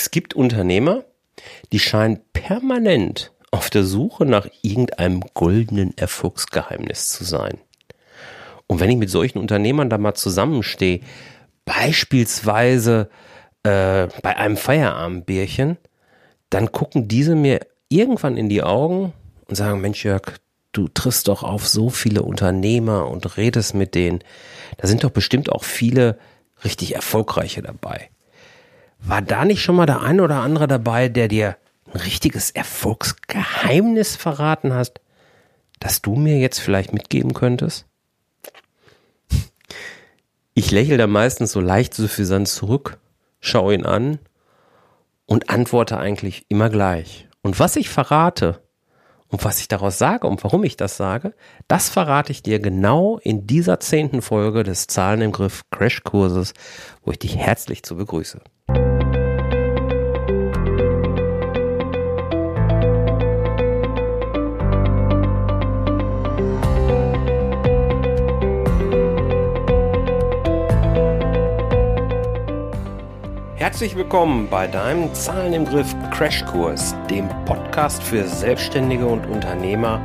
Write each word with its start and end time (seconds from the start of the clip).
Es 0.00 0.10
gibt 0.10 0.32
Unternehmer, 0.32 1.04
die 1.72 1.78
scheinen 1.78 2.22
permanent 2.32 3.32
auf 3.50 3.68
der 3.68 3.84
Suche 3.84 4.24
nach 4.24 4.48
irgendeinem 4.62 5.22
goldenen 5.34 5.94
Erfolgsgeheimnis 5.98 7.10
zu 7.10 7.22
sein. 7.22 7.58
Und 8.66 8.80
wenn 8.80 8.88
ich 8.88 8.96
mit 8.96 9.10
solchen 9.10 9.36
Unternehmern 9.36 9.90
da 9.90 9.98
mal 9.98 10.14
zusammenstehe, 10.14 11.00
beispielsweise 11.66 13.10
äh, 13.62 14.08
bei 14.22 14.38
einem 14.38 14.56
Feierabendbierchen, 14.56 15.76
dann 16.48 16.72
gucken 16.72 17.06
diese 17.06 17.34
mir 17.34 17.60
irgendwann 17.90 18.38
in 18.38 18.48
die 18.48 18.62
Augen 18.62 19.12
und 19.48 19.54
sagen, 19.54 19.82
Mensch 19.82 20.02
Jörg, 20.02 20.22
du 20.72 20.88
triffst 20.88 21.28
doch 21.28 21.42
auf 21.42 21.68
so 21.68 21.90
viele 21.90 22.22
Unternehmer 22.22 23.06
und 23.06 23.36
redest 23.36 23.74
mit 23.74 23.94
denen. 23.94 24.20
Da 24.78 24.88
sind 24.88 25.04
doch 25.04 25.10
bestimmt 25.10 25.52
auch 25.52 25.64
viele 25.64 26.18
richtig 26.64 26.94
erfolgreiche 26.94 27.60
dabei. 27.60 28.08
War 29.02 29.22
da 29.22 29.44
nicht 29.44 29.62
schon 29.62 29.76
mal 29.76 29.86
der 29.86 30.02
eine 30.02 30.22
oder 30.22 30.40
andere 30.40 30.68
dabei, 30.68 31.08
der 31.08 31.28
dir 31.28 31.56
ein 31.92 32.00
richtiges 32.00 32.50
Erfolgsgeheimnis 32.50 34.16
verraten 34.16 34.72
hast, 34.72 35.00
das 35.78 36.02
du 36.02 36.14
mir 36.14 36.38
jetzt 36.38 36.60
vielleicht 36.60 36.92
mitgeben 36.92 37.34
könntest? 37.34 37.86
Ich 40.54 40.70
lächle 40.70 40.98
da 40.98 41.06
meistens 41.06 41.52
so 41.52 41.60
leicht 41.60 41.94
suffisant 41.94 42.48
zurück, 42.48 42.98
schaue 43.40 43.74
ihn 43.74 43.86
an 43.86 44.18
und 45.26 45.48
antworte 45.48 45.96
eigentlich 45.96 46.44
immer 46.48 46.68
gleich. 46.68 47.28
Und 47.40 47.58
was 47.58 47.76
ich 47.76 47.88
verrate 47.88 48.60
und 49.28 49.44
was 49.44 49.60
ich 49.60 49.68
daraus 49.68 49.96
sage 49.96 50.26
und 50.26 50.44
warum 50.44 50.64
ich 50.64 50.76
das 50.76 50.96
sage, 50.96 51.34
das 51.68 51.88
verrate 51.88 52.32
ich 52.32 52.42
dir 52.42 52.58
genau 52.58 53.18
in 53.18 53.46
dieser 53.46 53.80
zehnten 53.80 54.22
Folge 54.22 54.64
des 54.64 54.86
Zahlen 54.88 55.22
im 55.22 55.32
Griff 55.32 55.62
Crashkurses, 55.70 56.52
wo 57.04 57.12
ich 57.12 57.18
dich 57.18 57.36
herzlich 57.36 57.82
zu 57.82 57.96
begrüße. 57.96 58.40
Herzlich 73.70 73.94
willkommen 73.94 74.48
bei 74.50 74.66
deinem 74.66 75.14
Zahlen 75.14 75.52
im 75.52 75.64
Griff 75.64 75.94
Crashkurs, 76.10 76.96
dem 77.08 77.28
Podcast 77.44 78.02
für 78.02 78.26
Selbstständige 78.26 79.06
und 79.06 79.24
Unternehmer, 79.26 80.00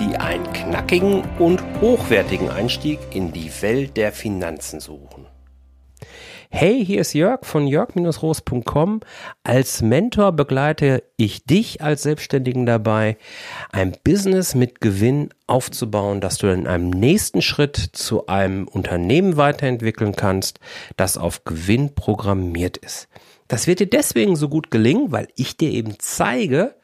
die 0.00 0.16
einen 0.16 0.52
knackigen 0.52 1.22
und 1.38 1.62
hochwertigen 1.80 2.50
Einstieg 2.50 2.98
in 3.12 3.30
die 3.30 3.48
Welt 3.62 3.96
der 3.96 4.10
Finanzen 4.10 4.80
suchen. 4.80 5.24
Hey, 6.58 6.82
hier 6.86 7.02
ist 7.02 7.12
Jörg 7.12 7.44
von 7.44 7.66
jörg-roos.com. 7.66 9.00
Als 9.44 9.82
Mentor 9.82 10.32
begleite 10.32 11.02
ich 11.18 11.44
dich 11.44 11.82
als 11.82 12.04
Selbstständigen 12.04 12.64
dabei, 12.64 13.18
ein 13.72 13.94
Business 14.02 14.54
mit 14.54 14.80
Gewinn 14.80 15.28
aufzubauen, 15.46 16.22
dass 16.22 16.38
du 16.38 16.46
in 16.46 16.66
einem 16.66 16.88
nächsten 16.88 17.42
Schritt 17.42 17.76
zu 17.76 18.28
einem 18.28 18.68
Unternehmen 18.68 19.36
weiterentwickeln 19.36 20.16
kannst, 20.16 20.58
das 20.96 21.18
auf 21.18 21.44
Gewinn 21.44 21.94
programmiert 21.94 22.78
ist. 22.78 23.08
Das 23.48 23.66
wird 23.66 23.80
dir 23.80 23.90
deswegen 23.90 24.34
so 24.34 24.48
gut 24.48 24.70
gelingen, 24.70 25.12
weil 25.12 25.28
ich 25.36 25.58
dir 25.58 25.70
eben 25.70 25.96
zeige, 25.98 26.74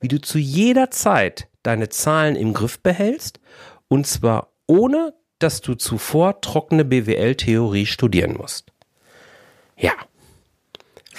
wie 0.00 0.08
du 0.08 0.22
zu 0.22 0.38
jeder 0.38 0.90
Zeit 0.90 1.48
deine 1.62 1.90
Zahlen 1.90 2.34
im 2.34 2.54
Griff 2.54 2.80
behältst 2.80 3.40
und 3.88 4.06
zwar 4.06 4.54
ohne, 4.66 5.12
dass 5.38 5.60
du 5.60 5.74
zuvor 5.74 6.40
trockene 6.40 6.86
BWL-Theorie 6.86 7.84
studieren 7.84 8.32
musst. 8.38 8.72
Ja, 9.78 9.92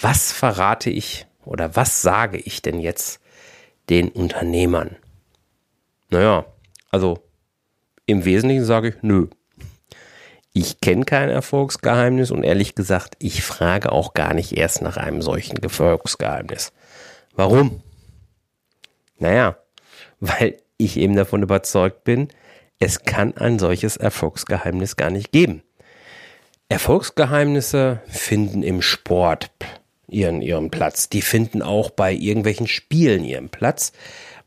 was 0.02 0.32
verrate 0.32 0.90
ich 0.90 1.26
oder 1.46 1.76
was 1.76 2.02
sage 2.02 2.38
ich 2.38 2.62
denn 2.62 2.80
jetzt 2.80 3.22
den 3.90 4.10
Unternehmern? 4.10 4.98
Naja, 6.10 6.46
also 6.92 7.24
im 8.06 8.26
Wesentlichen 8.26 8.66
sage 8.66 8.90
ich, 8.90 8.96
nö. 9.02 9.28
Ich 10.52 10.82
kenne 10.82 11.06
kein 11.06 11.30
Erfolgsgeheimnis 11.30 12.32
und 12.32 12.44
ehrlich 12.44 12.76
gesagt, 12.76 13.16
ich 13.20 13.44
frage 13.44 13.92
auch 13.92 14.14
gar 14.14 14.34
nicht 14.34 14.58
erst 14.58 14.82
nach 14.82 14.98
einem 14.98 15.22
solchen 15.22 15.58
Erfolgsgeheimnis. 15.58 16.74
Warum? 17.36 17.82
Naja, 19.20 19.58
weil 20.20 20.58
ich 20.78 20.98
eben 20.98 21.16
davon 21.16 21.44
überzeugt 21.44 22.04
bin, 22.04 22.30
es 22.80 23.04
kann 23.04 23.38
ein 23.38 23.60
solches 23.60 23.96
Erfolgsgeheimnis 23.96 24.96
gar 24.96 25.12
nicht 25.12 25.32
geben. 25.32 25.62
Erfolgsgeheimnisse 26.70 28.02
finden 28.08 28.62
im 28.62 28.84
Sport 28.84 29.50
ihren, 30.08 30.42
ihren 30.42 30.70
Platz. 30.70 31.10
Die 31.10 31.24
finden 31.24 31.64
auch 31.64 31.90
bei 31.90 32.14
irgendwelchen 32.14 32.68
Spielen 32.68 33.24
ihren 33.24 33.50
Platz. 33.50 33.92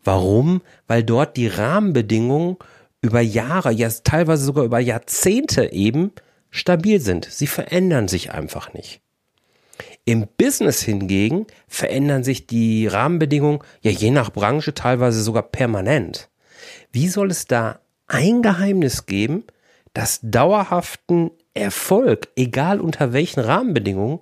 Warum? 0.04 0.62
Weil 0.86 1.02
dort 1.02 1.36
die 1.36 1.48
Rahmenbedingungen 1.48 2.56
über 3.00 3.20
Jahre, 3.20 3.72
ja 3.72 3.88
teilweise 4.04 4.44
sogar 4.44 4.64
über 4.64 4.78
Jahrzehnte 4.78 5.72
eben 5.72 6.12
stabil 6.50 7.00
sind. 7.00 7.24
Sie 7.24 7.48
verändern 7.48 8.06
sich 8.06 8.30
einfach 8.30 8.72
nicht. 8.72 9.00
Im 10.04 10.28
Business 10.38 10.80
hingegen 10.80 11.46
verändern 11.66 12.22
sich 12.22 12.46
die 12.46 12.86
Rahmenbedingungen 12.86 13.60
ja 13.80 13.90
je 13.90 14.10
nach 14.12 14.32
Branche 14.32 14.74
teilweise 14.74 15.22
sogar 15.22 15.42
permanent. 15.42 16.28
Wie 16.92 17.08
soll 17.08 17.30
es 17.32 17.46
da 17.46 17.80
ein 18.06 18.42
Geheimnis 18.42 19.06
geben, 19.06 19.44
das 19.92 20.20
dauerhaften 20.22 21.32
Erfolg, 21.54 22.28
egal 22.36 22.80
unter 22.80 23.12
welchen 23.12 23.40
Rahmenbedingungen, 23.40 24.20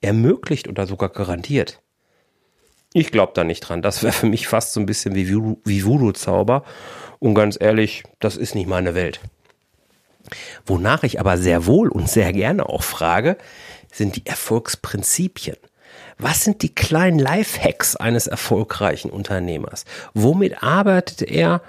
ermöglicht 0.00 0.68
oder 0.68 0.86
sogar 0.86 1.08
garantiert. 1.08 1.80
Ich 2.92 3.10
glaube 3.10 3.32
da 3.34 3.42
nicht 3.42 3.60
dran. 3.60 3.82
Das 3.82 4.02
wäre 4.02 4.12
für 4.12 4.26
mich 4.26 4.46
fast 4.46 4.72
so 4.72 4.80
ein 4.80 4.86
bisschen 4.86 5.14
wie, 5.14 5.84
Voodoo-Zauber. 5.84 6.64
Und 7.18 7.34
ganz 7.34 7.56
ehrlich, 7.60 8.04
das 8.20 8.36
ist 8.36 8.54
nicht 8.54 8.68
meine 8.68 8.94
Welt. 8.94 9.20
Wonach 10.64 11.02
ich 11.02 11.20
aber 11.20 11.36
sehr 11.36 11.66
wohl 11.66 11.88
und 11.88 12.08
sehr 12.08 12.32
gerne 12.32 12.68
auch 12.68 12.82
frage, 12.82 13.36
sind 13.92 14.16
die 14.16 14.26
Erfolgsprinzipien. 14.26 15.56
Was 16.18 16.44
sind 16.44 16.62
die 16.62 16.74
kleinen 16.74 17.18
Lifehacks 17.18 17.96
eines 17.96 18.26
erfolgreichen 18.26 19.10
Unternehmers? 19.10 19.84
Womit 20.14 20.62
arbeitet 20.62 21.22
er 21.22 21.62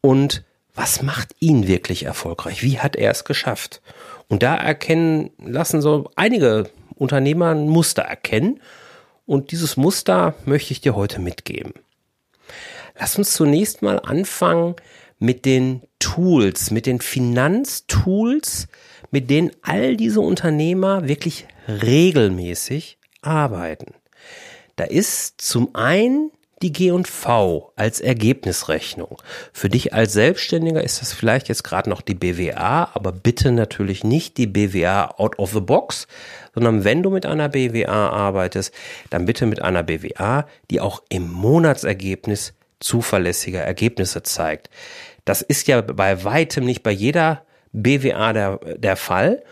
und 0.00 0.44
was 0.74 1.02
macht 1.02 1.34
ihn 1.38 1.68
wirklich 1.68 2.04
erfolgreich? 2.04 2.62
Wie 2.62 2.78
hat 2.78 2.96
er 2.96 3.10
es 3.10 3.24
geschafft? 3.24 3.82
Und 4.28 4.42
da 4.42 4.56
erkennen, 4.56 5.30
lassen 5.38 5.82
so 5.82 6.10
einige 6.16 6.70
Unternehmer 6.94 7.50
ein 7.50 7.68
Muster 7.68 8.02
erkennen. 8.02 8.60
Und 9.26 9.52
dieses 9.52 9.76
Muster 9.76 10.34
möchte 10.44 10.72
ich 10.72 10.80
dir 10.80 10.94
heute 10.94 11.20
mitgeben. 11.20 11.74
Lass 12.98 13.16
uns 13.16 13.32
zunächst 13.32 13.82
mal 13.82 13.98
anfangen 14.00 14.76
mit 15.18 15.44
den 15.44 15.82
Tools, 15.98 16.70
mit 16.70 16.86
den 16.86 17.00
Finanztools, 17.00 18.68
mit 19.10 19.30
denen 19.30 19.52
all 19.62 19.96
diese 19.96 20.20
Unternehmer 20.20 21.06
wirklich 21.08 21.46
regelmäßig 21.68 22.98
arbeiten. 23.20 23.94
Da 24.76 24.84
ist 24.84 25.40
zum 25.40 25.74
einen 25.74 26.30
die 26.62 26.72
G&V 26.72 27.72
als 27.76 28.00
Ergebnisrechnung. 28.00 29.20
Für 29.52 29.68
dich 29.68 29.92
als 29.92 30.12
Selbstständiger 30.12 30.82
ist 30.82 31.00
das 31.00 31.12
vielleicht 31.12 31.48
jetzt 31.48 31.64
gerade 31.64 31.90
noch 31.90 32.00
die 32.00 32.14
BWA, 32.14 32.90
aber 32.94 33.12
bitte 33.12 33.52
natürlich 33.52 34.04
nicht 34.04 34.36
die 34.38 34.46
BWA 34.46 35.14
out 35.16 35.38
of 35.38 35.52
the 35.52 35.60
box, 35.60 36.06
sondern 36.54 36.84
wenn 36.84 37.02
du 37.02 37.10
mit 37.10 37.26
einer 37.26 37.48
BWA 37.48 38.10
arbeitest, 38.10 38.72
dann 39.10 39.26
bitte 39.26 39.46
mit 39.46 39.60
einer 39.60 39.82
BWA, 39.82 40.46
die 40.70 40.80
auch 40.80 41.02
im 41.08 41.30
Monatsergebnis 41.30 42.54
zuverlässige 42.80 43.58
Ergebnisse 43.58 44.22
zeigt. 44.22 44.70
Das 45.24 45.42
ist 45.42 45.68
ja 45.68 45.80
bei 45.80 46.24
weitem 46.24 46.64
nicht 46.64 46.82
bei 46.82 46.90
jeder 46.90 47.44
BWA 47.72 48.32
der, 48.32 48.58
der 48.76 48.96
Fall. 48.96 49.42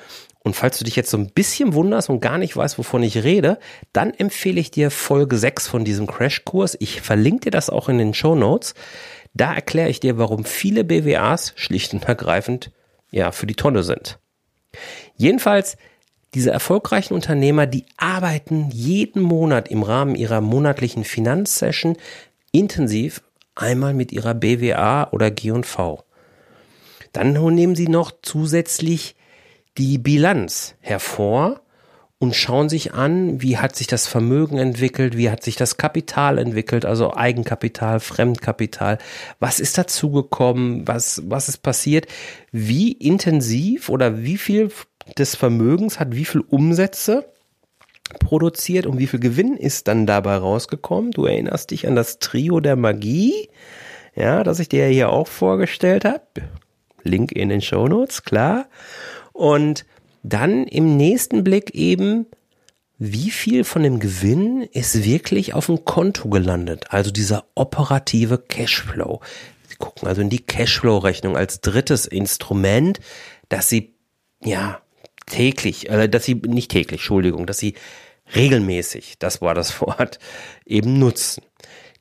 Und 0.42 0.56
falls 0.56 0.78
du 0.78 0.84
dich 0.84 0.96
jetzt 0.96 1.10
so 1.10 1.18
ein 1.18 1.30
bisschen 1.30 1.74
wunderst 1.74 2.08
und 2.08 2.20
gar 2.20 2.38
nicht 2.38 2.56
weißt, 2.56 2.78
wovon 2.78 3.02
ich 3.02 3.24
rede, 3.24 3.58
dann 3.92 4.12
empfehle 4.14 4.58
ich 4.58 4.70
dir 4.70 4.90
Folge 4.90 5.36
6 5.36 5.68
von 5.68 5.84
diesem 5.84 6.06
Crashkurs. 6.06 6.76
Ich 6.80 7.02
verlinke 7.02 7.44
dir 7.44 7.50
das 7.50 7.68
auch 7.68 7.88
in 7.90 7.98
den 7.98 8.14
Show 8.14 8.34
Notes. 8.34 8.74
Da 9.34 9.52
erkläre 9.52 9.90
ich 9.90 10.00
dir, 10.00 10.16
warum 10.16 10.44
viele 10.44 10.82
BWAs 10.82 11.52
schlicht 11.56 11.92
und 11.92 12.04
ergreifend 12.04 12.72
ja 13.10 13.32
für 13.32 13.46
die 13.46 13.54
Tonne 13.54 13.82
sind. 13.82 14.18
Jedenfalls 15.16 15.76
diese 16.34 16.50
erfolgreichen 16.50 17.14
Unternehmer, 17.14 17.66
die 17.66 17.84
arbeiten 17.96 18.70
jeden 18.70 19.20
Monat 19.20 19.68
im 19.68 19.82
Rahmen 19.82 20.14
ihrer 20.14 20.40
monatlichen 20.40 21.04
Finanzsession 21.04 21.96
intensiv 22.52 23.22
einmal 23.54 23.94
mit 23.94 24.12
ihrer 24.12 24.34
BWA 24.34 25.08
oder 25.10 25.30
G&V. 25.30 26.04
Dann 27.12 27.32
nehmen 27.32 27.74
sie 27.74 27.88
noch 27.88 28.12
zusätzlich 28.22 29.16
die 29.80 29.98
Bilanz 29.98 30.74
hervor 30.80 31.62
und 32.18 32.36
schauen 32.36 32.68
sich 32.68 32.92
an, 32.92 33.40
wie 33.40 33.56
hat 33.56 33.74
sich 33.74 33.86
das 33.86 34.06
Vermögen 34.06 34.58
entwickelt, 34.58 35.16
wie 35.16 35.30
hat 35.30 35.42
sich 35.42 35.56
das 35.56 35.78
Kapital 35.78 36.36
entwickelt, 36.36 36.84
also 36.84 37.14
Eigenkapital, 37.14 37.98
Fremdkapital, 37.98 38.98
was 39.38 39.58
ist 39.58 39.78
dazugekommen, 39.78 40.86
was, 40.86 41.22
was 41.24 41.48
ist 41.48 41.62
passiert, 41.62 42.06
wie 42.52 42.92
intensiv 42.92 43.88
oder 43.88 44.22
wie 44.22 44.36
viel 44.36 44.70
des 45.16 45.34
Vermögens 45.34 45.98
hat 45.98 46.14
wie 46.14 46.26
viel 46.26 46.42
Umsätze 46.42 47.32
produziert 48.20 48.86
und 48.86 48.98
wie 48.98 49.06
viel 49.06 49.18
Gewinn 49.18 49.56
ist 49.56 49.88
dann 49.88 50.06
dabei 50.06 50.36
rausgekommen? 50.36 51.12
Du 51.12 51.24
erinnerst 51.24 51.70
dich 51.70 51.86
an 51.88 51.96
das 51.96 52.18
Trio 52.18 52.60
der 52.60 52.76
Magie, 52.76 53.48
ja, 54.14 54.44
das 54.44 54.58
ich 54.58 54.68
dir 54.68 54.86
hier 54.86 55.08
auch 55.08 55.26
vorgestellt 55.26 56.04
habe. 56.04 56.22
Link 57.02 57.32
in 57.32 57.48
den 57.48 57.62
Show 57.62 57.88
Notes, 57.88 58.22
klar. 58.24 58.66
Und 59.40 59.86
dann 60.22 60.66
im 60.66 60.98
nächsten 60.98 61.44
Blick 61.44 61.74
eben, 61.74 62.26
wie 62.98 63.30
viel 63.30 63.64
von 63.64 63.82
dem 63.82 63.98
Gewinn 63.98 64.60
ist 64.60 65.02
wirklich 65.02 65.54
auf 65.54 65.64
dem 65.64 65.86
Konto 65.86 66.28
gelandet? 66.28 66.84
Also 66.90 67.10
dieser 67.10 67.46
operative 67.54 68.36
Cashflow. 68.36 69.22
Sie 69.66 69.76
gucken 69.76 70.06
also 70.08 70.20
in 70.20 70.28
die 70.28 70.44
Cashflow-Rechnung 70.44 71.38
als 71.38 71.62
drittes 71.62 72.04
Instrument, 72.04 73.00
dass 73.48 73.70
Sie, 73.70 73.94
ja, 74.44 74.82
täglich, 75.24 75.88
äh, 75.88 76.06
dass 76.06 76.26
Sie, 76.26 76.34
nicht 76.34 76.70
täglich, 76.70 77.00
Entschuldigung, 77.00 77.46
dass 77.46 77.56
Sie 77.56 77.76
regelmäßig, 78.34 79.14
das 79.20 79.40
war 79.40 79.54
das 79.54 79.80
Wort, 79.80 80.18
eben 80.66 80.98
nutzen. 80.98 81.42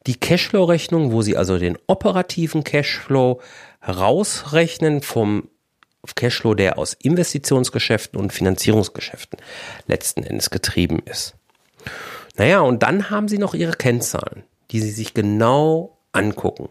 Die 0.08 0.20
Cashflow-Rechnung, 0.20 1.14
wo 1.14 1.22
Sie 1.22 1.38
also 1.38 1.58
den 1.58 1.78
operativen 1.88 2.66
Cashflow 2.66 3.40
rausrechnen 3.88 5.02
vom 5.02 5.48
Cashflow, 6.16 6.54
der 6.54 6.78
aus 6.78 6.94
Investitionsgeschäften 6.94 8.20
und 8.20 8.34
Finanzierungsgeschäften 8.34 9.40
letzten 9.88 10.24
Endes 10.24 10.50
getrieben 10.50 11.00
ist. 11.06 11.36
Naja, 12.38 12.62
und 12.62 12.84
dann 12.84 13.10
haben 13.10 13.28
Sie 13.28 13.38
noch 13.38 13.54
Ihre 13.54 13.74
Kennzahlen, 13.74 14.44
die 14.72 14.80
Sie 14.80 14.92
sich 14.92 15.14
genau 15.14 15.98
angucken. 16.12 16.70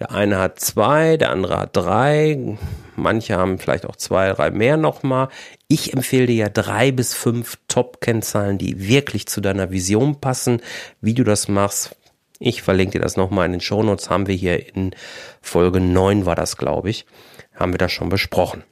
Der 0.00 0.10
eine 0.10 0.38
hat 0.38 0.60
zwei, 0.60 1.16
der 1.16 1.30
andere 1.30 1.58
hat 1.58 1.76
drei. 1.76 2.56
Manche 2.96 3.36
haben 3.36 3.58
vielleicht 3.58 3.86
auch 3.86 3.96
zwei, 3.96 4.32
drei 4.32 4.50
mehr 4.50 4.76
nochmal. 4.76 5.28
Ich 5.68 5.92
empfehle 5.92 6.26
dir 6.26 6.34
ja 6.34 6.48
drei 6.48 6.90
bis 6.90 7.14
fünf 7.14 7.58
Top-Kennzahlen, 7.68 8.58
die 8.58 8.88
wirklich 8.88 9.26
zu 9.26 9.40
deiner 9.40 9.70
Vision 9.70 10.20
passen. 10.20 10.60
Wie 11.00 11.14
du 11.14 11.22
das 11.22 11.48
machst, 11.48 11.96
ich 12.38 12.62
verlinke 12.62 12.98
dir 12.98 13.02
das 13.02 13.16
nochmal 13.16 13.46
in 13.46 13.52
den 13.52 13.60
Shownotes, 13.60 14.10
haben 14.10 14.26
wir 14.26 14.34
hier 14.34 14.74
in 14.74 14.94
Folge 15.40 15.80
9 15.80 16.26
war 16.26 16.34
das, 16.34 16.56
glaube 16.56 16.90
ich, 16.90 17.06
haben 17.54 17.72
wir 17.72 17.78
das 17.78 17.92
schon 17.92 18.08
besprochen. 18.08 18.64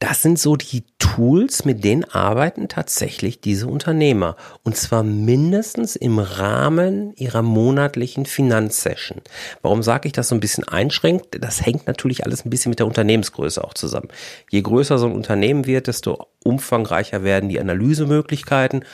Das 0.00 0.22
sind 0.22 0.38
so 0.38 0.54
die 0.54 0.84
Tools, 1.00 1.64
mit 1.64 1.82
denen 1.82 2.04
arbeiten 2.04 2.68
tatsächlich 2.68 3.40
diese 3.40 3.66
Unternehmer. 3.66 4.36
Und 4.62 4.76
zwar 4.76 5.02
mindestens 5.02 5.96
im 5.96 6.20
Rahmen 6.20 7.14
ihrer 7.16 7.42
monatlichen 7.42 8.24
Finanzsession. 8.24 9.20
Warum 9.60 9.82
sage 9.82 10.06
ich 10.06 10.12
das 10.12 10.28
so 10.28 10.36
ein 10.36 10.40
bisschen 10.40 10.68
einschränkt? 10.68 11.42
Das 11.42 11.66
hängt 11.66 11.88
natürlich 11.88 12.24
alles 12.24 12.44
ein 12.44 12.50
bisschen 12.50 12.70
mit 12.70 12.78
der 12.78 12.86
Unternehmensgröße 12.86 13.62
auch 13.64 13.74
zusammen. 13.74 14.08
Je 14.50 14.62
größer 14.62 14.98
so 14.98 15.06
ein 15.06 15.12
Unternehmen 15.12 15.66
wird, 15.66 15.88
desto 15.88 16.28
umfangreicher 16.44 17.24
werden 17.24 17.48
die 17.48 17.58
Analysemöglichkeiten. 17.58 18.84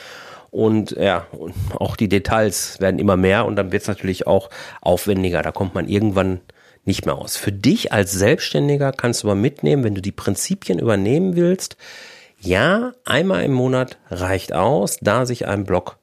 Und 0.49 0.91
ja, 0.91 1.27
auch 1.75 1.97
die 1.97 2.09
Details 2.09 2.79
werden 2.79 2.97
immer 2.97 3.17
mehr 3.17 3.45
und 3.45 3.57
dann 3.57 3.71
wird 3.71 3.83
es 3.83 3.87
natürlich 3.87 4.25
auch 4.25 4.49
aufwendiger. 4.81 5.43
Da 5.43 5.51
kommt 5.51 5.75
man 5.75 5.87
irgendwann 5.87 6.39
nicht 6.85 7.05
mehr 7.05 7.15
aus. 7.15 7.37
Für 7.37 7.51
dich 7.51 7.91
als 7.91 8.11
Selbstständiger 8.11 8.91
kannst 8.91 9.23
du 9.23 9.27
aber 9.27 9.35
mitnehmen, 9.35 9.83
wenn 9.83 9.95
du 9.95 10.01
die 10.01 10.11
Prinzipien 10.11 10.79
übernehmen 10.79 11.35
willst. 11.35 11.77
Ja, 12.39 12.93
einmal 13.05 13.43
im 13.43 13.53
Monat 13.53 13.97
reicht 14.09 14.53
aus, 14.53 14.97
da 15.01 15.25
sich 15.25 15.47
ein 15.47 15.63
Blog 15.63 15.97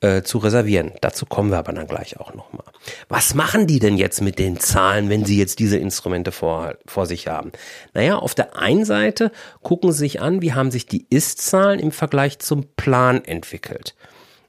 äh, 0.00 0.22
zu 0.22 0.38
reservieren. 0.38 0.92
Dazu 1.00 1.26
kommen 1.26 1.50
wir 1.50 1.58
aber 1.58 1.72
dann 1.72 1.86
gleich 1.86 2.20
auch 2.20 2.34
nochmal. 2.34 2.66
Was 3.08 3.34
machen 3.34 3.66
die 3.66 3.78
denn 3.78 3.96
jetzt 3.96 4.20
mit 4.20 4.38
den 4.38 4.60
Zahlen, 4.60 5.08
wenn 5.08 5.24
sie 5.24 5.38
jetzt 5.38 5.58
diese 5.58 5.78
Instrumente 5.78 6.32
vor, 6.32 6.74
vor 6.86 7.06
sich 7.06 7.28
haben? 7.28 7.52
Naja, 7.94 8.16
auf 8.16 8.34
der 8.34 8.56
einen 8.56 8.84
Seite 8.84 9.32
gucken 9.62 9.92
sie 9.92 9.98
sich 9.98 10.20
an, 10.20 10.42
wie 10.42 10.52
haben 10.52 10.70
sich 10.70 10.86
die 10.86 11.06
Ist-Zahlen 11.08 11.80
im 11.80 11.92
Vergleich 11.92 12.38
zum 12.38 12.66
Plan 12.76 13.24
entwickelt. 13.24 13.94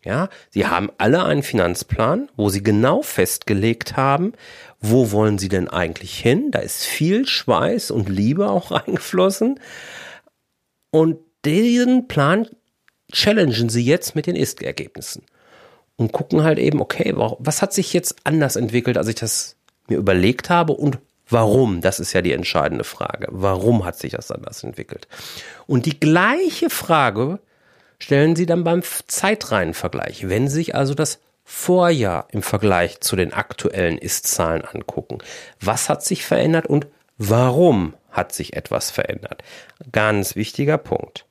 Ja, 0.04 0.30
sie 0.50 0.66
haben 0.68 0.90
alle 0.98 1.24
einen 1.26 1.44
Finanzplan, 1.44 2.30
wo 2.38 2.50
sie 2.50 2.64
genau 2.64 3.02
festgelegt 3.02 3.98
haben, 3.98 4.34
wo 4.80 5.12
wollen 5.12 5.38
sie 5.38 5.50
denn 5.50 5.68
eigentlich 5.68 6.18
hin? 6.18 6.52
Da 6.52 6.60
ist 6.60 6.86
viel 6.86 7.28
Schweiß 7.28 7.92
und 7.92 8.10
Liebe 8.10 8.50
auch 8.50 8.72
reingeflossen. 8.72 9.60
Und 10.92 11.18
diesen 11.46 12.08
Plan 12.08 12.48
challengen 13.12 13.70
sie 13.70 13.84
jetzt 13.84 14.16
mit 14.16 14.28
den 14.28 14.36
Ist-Ergebnissen 14.36 15.24
und 15.96 16.12
gucken 16.12 16.44
halt 16.44 16.60
eben, 16.60 16.82
okay, 16.82 17.14
was 17.16 17.62
hat 17.62 17.74
sich 17.74 17.94
jetzt 17.94 18.16
anders 18.24 18.56
entwickelt, 18.56 18.98
als 18.98 19.08
ich 19.08 19.16
das 19.16 19.56
mir 19.88 19.98
überlegt 19.98 20.50
habe 20.50 20.74
und 20.74 21.00
warum? 21.30 21.82
Das 21.82 22.00
ist 22.00 22.14
ja 22.14 22.22
die 22.22 22.34
entscheidende 22.34 22.84
Frage. 22.84 23.28
Warum 23.32 23.86
hat 23.86 23.98
sich 23.98 24.12
das 24.12 24.32
anders 24.32 24.64
entwickelt? 24.64 25.08
Und 25.66 25.86
die 25.86 26.00
gleiche 26.00 26.70
Frage 26.70 27.40
stellen 28.00 28.36
Sie 28.36 28.46
dann 28.46 28.64
beim 28.64 28.84
Zeitreihenvergleich. 28.84 30.30
Wenn 30.30 30.48
sich 30.48 30.76
also 30.76 30.94
das 30.94 31.20
Vorjahr 31.50 32.28
im 32.32 32.44
Vergleich 32.44 33.00
zu 33.00 33.16
den 33.16 33.32
aktuellen 33.32 33.98
Ist-Zahlen 33.98 34.66
angucken. 34.66 35.20
Was 35.62 35.88
hat 35.88 36.04
sich 36.04 36.26
verändert 36.26 36.68
und 36.68 36.88
warum 37.18 37.94
hat 38.12 38.34
sich 38.34 38.54
etwas 38.58 38.92
verändert? 38.92 39.44
Ganz 39.94 40.36
wichtiger 40.36 40.78
Punkt. 40.78 41.26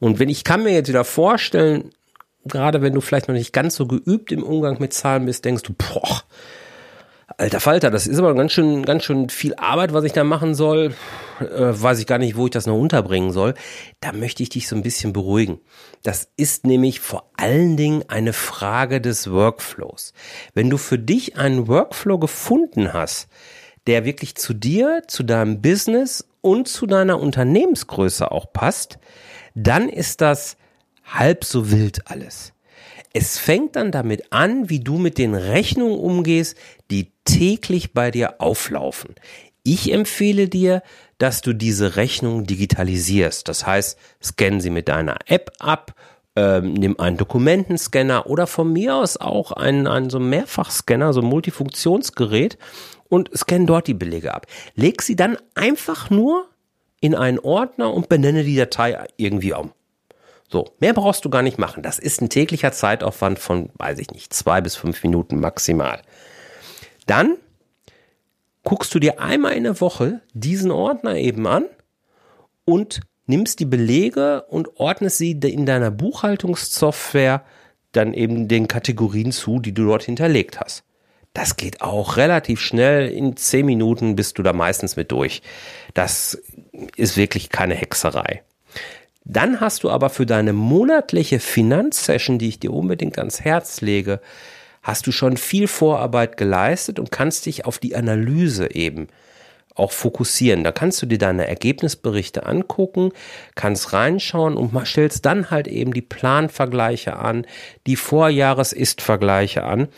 Und 0.00 0.18
wenn 0.18 0.28
ich 0.28 0.42
kann 0.42 0.64
mir 0.64 0.72
jetzt 0.72 0.88
wieder 0.88 1.04
vorstellen, 1.04 1.92
gerade 2.44 2.82
wenn 2.82 2.92
du 2.92 3.00
vielleicht 3.00 3.28
noch 3.28 3.36
nicht 3.36 3.52
ganz 3.52 3.76
so 3.76 3.86
geübt 3.86 4.32
im 4.32 4.42
Umgang 4.42 4.80
mit 4.80 4.92
Zahlen 4.92 5.26
bist, 5.26 5.44
denkst 5.44 5.62
du, 5.62 5.72
boah, 5.72 6.24
alter 7.36 7.60
Falter, 7.60 7.92
das 7.92 8.08
ist 8.08 8.18
aber 8.18 8.34
ganz 8.34 8.50
schön, 8.50 8.84
ganz 8.84 9.04
schön 9.04 9.30
viel 9.30 9.54
Arbeit, 9.54 9.92
was 9.92 10.02
ich 10.02 10.12
da 10.12 10.24
machen 10.24 10.56
soll. 10.56 10.92
Äh, 11.40 11.82
weiß 11.82 11.98
ich 11.98 12.06
gar 12.06 12.18
nicht, 12.18 12.36
wo 12.36 12.46
ich 12.46 12.50
das 12.50 12.66
noch 12.66 12.76
unterbringen 12.76 13.32
soll. 13.32 13.54
Da 14.00 14.12
möchte 14.12 14.42
ich 14.42 14.50
dich 14.50 14.68
so 14.68 14.76
ein 14.76 14.82
bisschen 14.82 15.12
beruhigen. 15.12 15.60
Das 16.02 16.28
ist 16.36 16.66
nämlich 16.66 17.00
vor 17.00 17.30
allen 17.36 17.76
Dingen 17.76 18.04
eine 18.08 18.32
Frage 18.32 19.00
des 19.00 19.30
Workflows. 19.30 20.12
Wenn 20.54 20.70
du 20.70 20.76
für 20.76 20.98
dich 20.98 21.36
einen 21.36 21.66
Workflow 21.68 22.18
gefunden 22.18 22.92
hast, 22.92 23.28
der 23.86 24.04
wirklich 24.04 24.34
zu 24.34 24.52
dir, 24.52 25.02
zu 25.06 25.22
deinem 25.22 25.62
Business 25.62 26.26
und 26.42 26.68
zu 26.68 26.86
deiner 26.86 27.18
Unternehmensgröße 27.20 28.30
auch 28.30 28.52
passt, 28.52 28.98
dann 29.54 29.88
ist 29.88 30.20
das 30.20 30.56
halb 31.04 31.44
so 31.44 31.70
wild 31.70 32.08
alles. 32.10 32.52
Es 33.12 33.38
fängt 33.38 33.74
dann 33.74 33.90
damit 33.90 34.32
an, 34.32 34.70
wie 34.70 34.80
du 34.80 34.98
mit 34.98 35.18
den 35.18 35.34
Rechnungen 35.34 35.98
umgehst, 35.98 36.56
die 36.90 37.10
täglich 37.24 37.92
bei 37.92 38.10
dir 38.10 38.40
auflaufen. 38.40 39.16
Ich 39.64 39.92
empfehle 39.92 40.48
dir, 40.48 40.82
dass 41.20 41.42
du 41.42 41.52
diese 41.52 41.96
Rechnung 41.96 42.46
digitalisierst. 42.46 43.46
Das 43.46 43.66
heißt, 43.66 43.98
scan 44.22 44.58
sie 44.58 44.70
mit 44.70 44.88
deiner 44.88 45.18
App 45.26 45.52
ab, 45.58 45.92
ähm, 46.34 46.72
nimm 46.72 46.98
einen 46.98 47.18
Dokumentenscanner 47.18 48.26
oder 48.26 48.46
von 48.46 48.72
mir 48.72 48.96
aus 48.96 49.18
auch 49.18 49.52
einen, 49.52 49.86
einen 49.86 50.08
so 50.08 50.18
Mehrfachscanner, 50.18 51.12
so 51.12 51.20
ein 51.20 51.26
Multifunktionsgerät 51.26 52.56
und 53.10 53.30
scan 53.36 53.66
dort 53.66 53.86
die 53.86 53.94
Belege 53.94 54.32
ab. 54.32 54.46
Leg 54.74 55.02
sie 55.02 55.14
dann 55.14 55.36
einfach 55.54 56.08
nur 56.08 56.48
in 57.00 57.14
einen 57.14 57.38
Ordner 57.38 57.92
und 57.92 58.08
benenne 58.08 58.42
die 58.42 58.56
Datei 58.56 59.06
irgendwie 59.18 59.52
um. 59.52 59.72
So, 60.48 60.72
mehr 60.80 60.94
brauchst 60.94 61.26
du 61.26 61.30
gar 61.30 61.42
nicht 61.42 61.58
machen. 61.58 61.82
Das 61.82 61.98
ist 61.98 62.22
ein 62.22 62.30
täglicher 62.30 62.72
Zeitaufwand 62.72 63.38
von, 63.38 63.68
weiß 63.74 63.98
ich 63.98 64.10
nicht, 64.10 64.32
zwei 64.32 64.62
bis 64.62 64.74
fünf 64.74 65.02
Minuten 65.02 65.38
maximal. 65.38 66.00
Dann 67.06 67.36
guckst 68.64 68.94
du 68.94 68.98
dir 68.98 69.20
einmal 69.20 69.52
in 69.52 69.64
der 69.64 69.80
Woche 69.80 70.20
diesen 70.32 70.70
Ordner 70.70 71.16
eben 71.16 71.46
an 71.46 71.64
und 72.64 73.00
nimmst 73.26 73.60
die 73.60 73.64
Belege 73.64 74.42
und 74.42 74.76
ordnest 74.78 75.18
sie 75.18 75.32
in 75.32 75.66
deiner 75.66 75.90
Buchhaltungssoftware 75.90 77.44
dann 77.92 78.14
eben 78.14 78.48
den 78.48 78.68
Kategorien 78.68 79.32
zu, 79.32 79.60
die 79.60 79.72
du 79.72 79.86
dort 79.86 80.02
hinterlegt 80.02 80.60
hast. 80.60 80.84
Das 81.32 81.56
geht 81.56 81.80
auch 81.80 82.16
relativ 82.16 82.60
schnell. 82.60 83.08
In 83.08 83.36
zehn 83.36 83.66
Minuten 83.66 84.16
bist 84.16 84.38
du 84.38 84.42
da 84.42 84.52
meistens 84.52 84.96
mit 84.96 85.12
durch. 85.12 85.42
Das 85.94 86.42
ist 86.96 87.16
wirklich 87.16 87.50
keine 87.50 87.74
Hexerei. 87.74 88.42
Dann 89.24 89.60
hast 89.60 89.84
du 89.84 89.90
aber 89.90 90.10
für 90.10 90.26
deine 90.26 90.52
monatliche 90.52 91.38
Finanzsession, 91.38 92.38
die 92.38 92.48
ich 92.48 92.58
dir 92.58 92.72
unbedingt 92.72 93.18
ans 93.18 93.40
Herz 93.42 93.80
lege, 93.80 94.20
hast 94.82 95.06
du 95.06 95.12
schon 95.12 95.36
viel 95.36 95.68
Vorarbeit 95.68 96.36
geleistet 96.36 96.98
und 96.98 97.10
kannst 97.10 97.46
dich 97.46 97.64
auf 97.64 97.78
die 97.78 97.94
Analyse 97.94 98.74
eben 98.74 99.08
auch 99.74 99.92
fokussieren. 99.92 100.64
Da 100.64 100.72
kannst 100.72 101.00
du 101.00 101.06
dir 101.06 101.18
deine 101.18 101.46
Ergebnisberichte 101.46 102.46
angucken, 102.46 103.12
kannst 103.54 103.92
reinschauen 103.92 104.56
und 104.56 104.86
stellst 104.86 105.24
dann 105.24 105.50
halt 105.50 105.68
eben 105.68 105.92
die 105.92 106.02
Planvergleiche 106.02 107.16
an, 107.16 107.46
die 107.86 107.96
Vorjahres-Ist-Vergleiche 107.96 109.64
an 109.64 109.88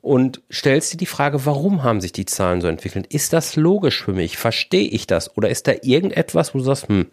und 0.00 0.42
stellst 0.50 0.92
dir 0.92 0.96
die 0.96 1.06
Frage, 1.06 1.46
warum 1.46 1.82
haben 1.82 2.00
sich 2.00 2.12
die 2.12 2.26
Zahlen 2.26 2.60
so 2.60 2.68
entwickelt? 2.68 3.06
Ist 3.06 3.32
das 3.32 3.56
logisch 3.56 4.02
für 4.02 4.12
mich? 4.12 4.36
Verstehe 4.36 4.88
ich 4.88 5.06
das? 5.06 5.36
Oder 5.36 5.48
ist 5.48 5.66
da 5.66 5.72
irgendetwas, 5.82 6.54
wo 6.54 6.58
du 6.58 6.64
sagst, 6.64 6.88
hm, 6.88 7.06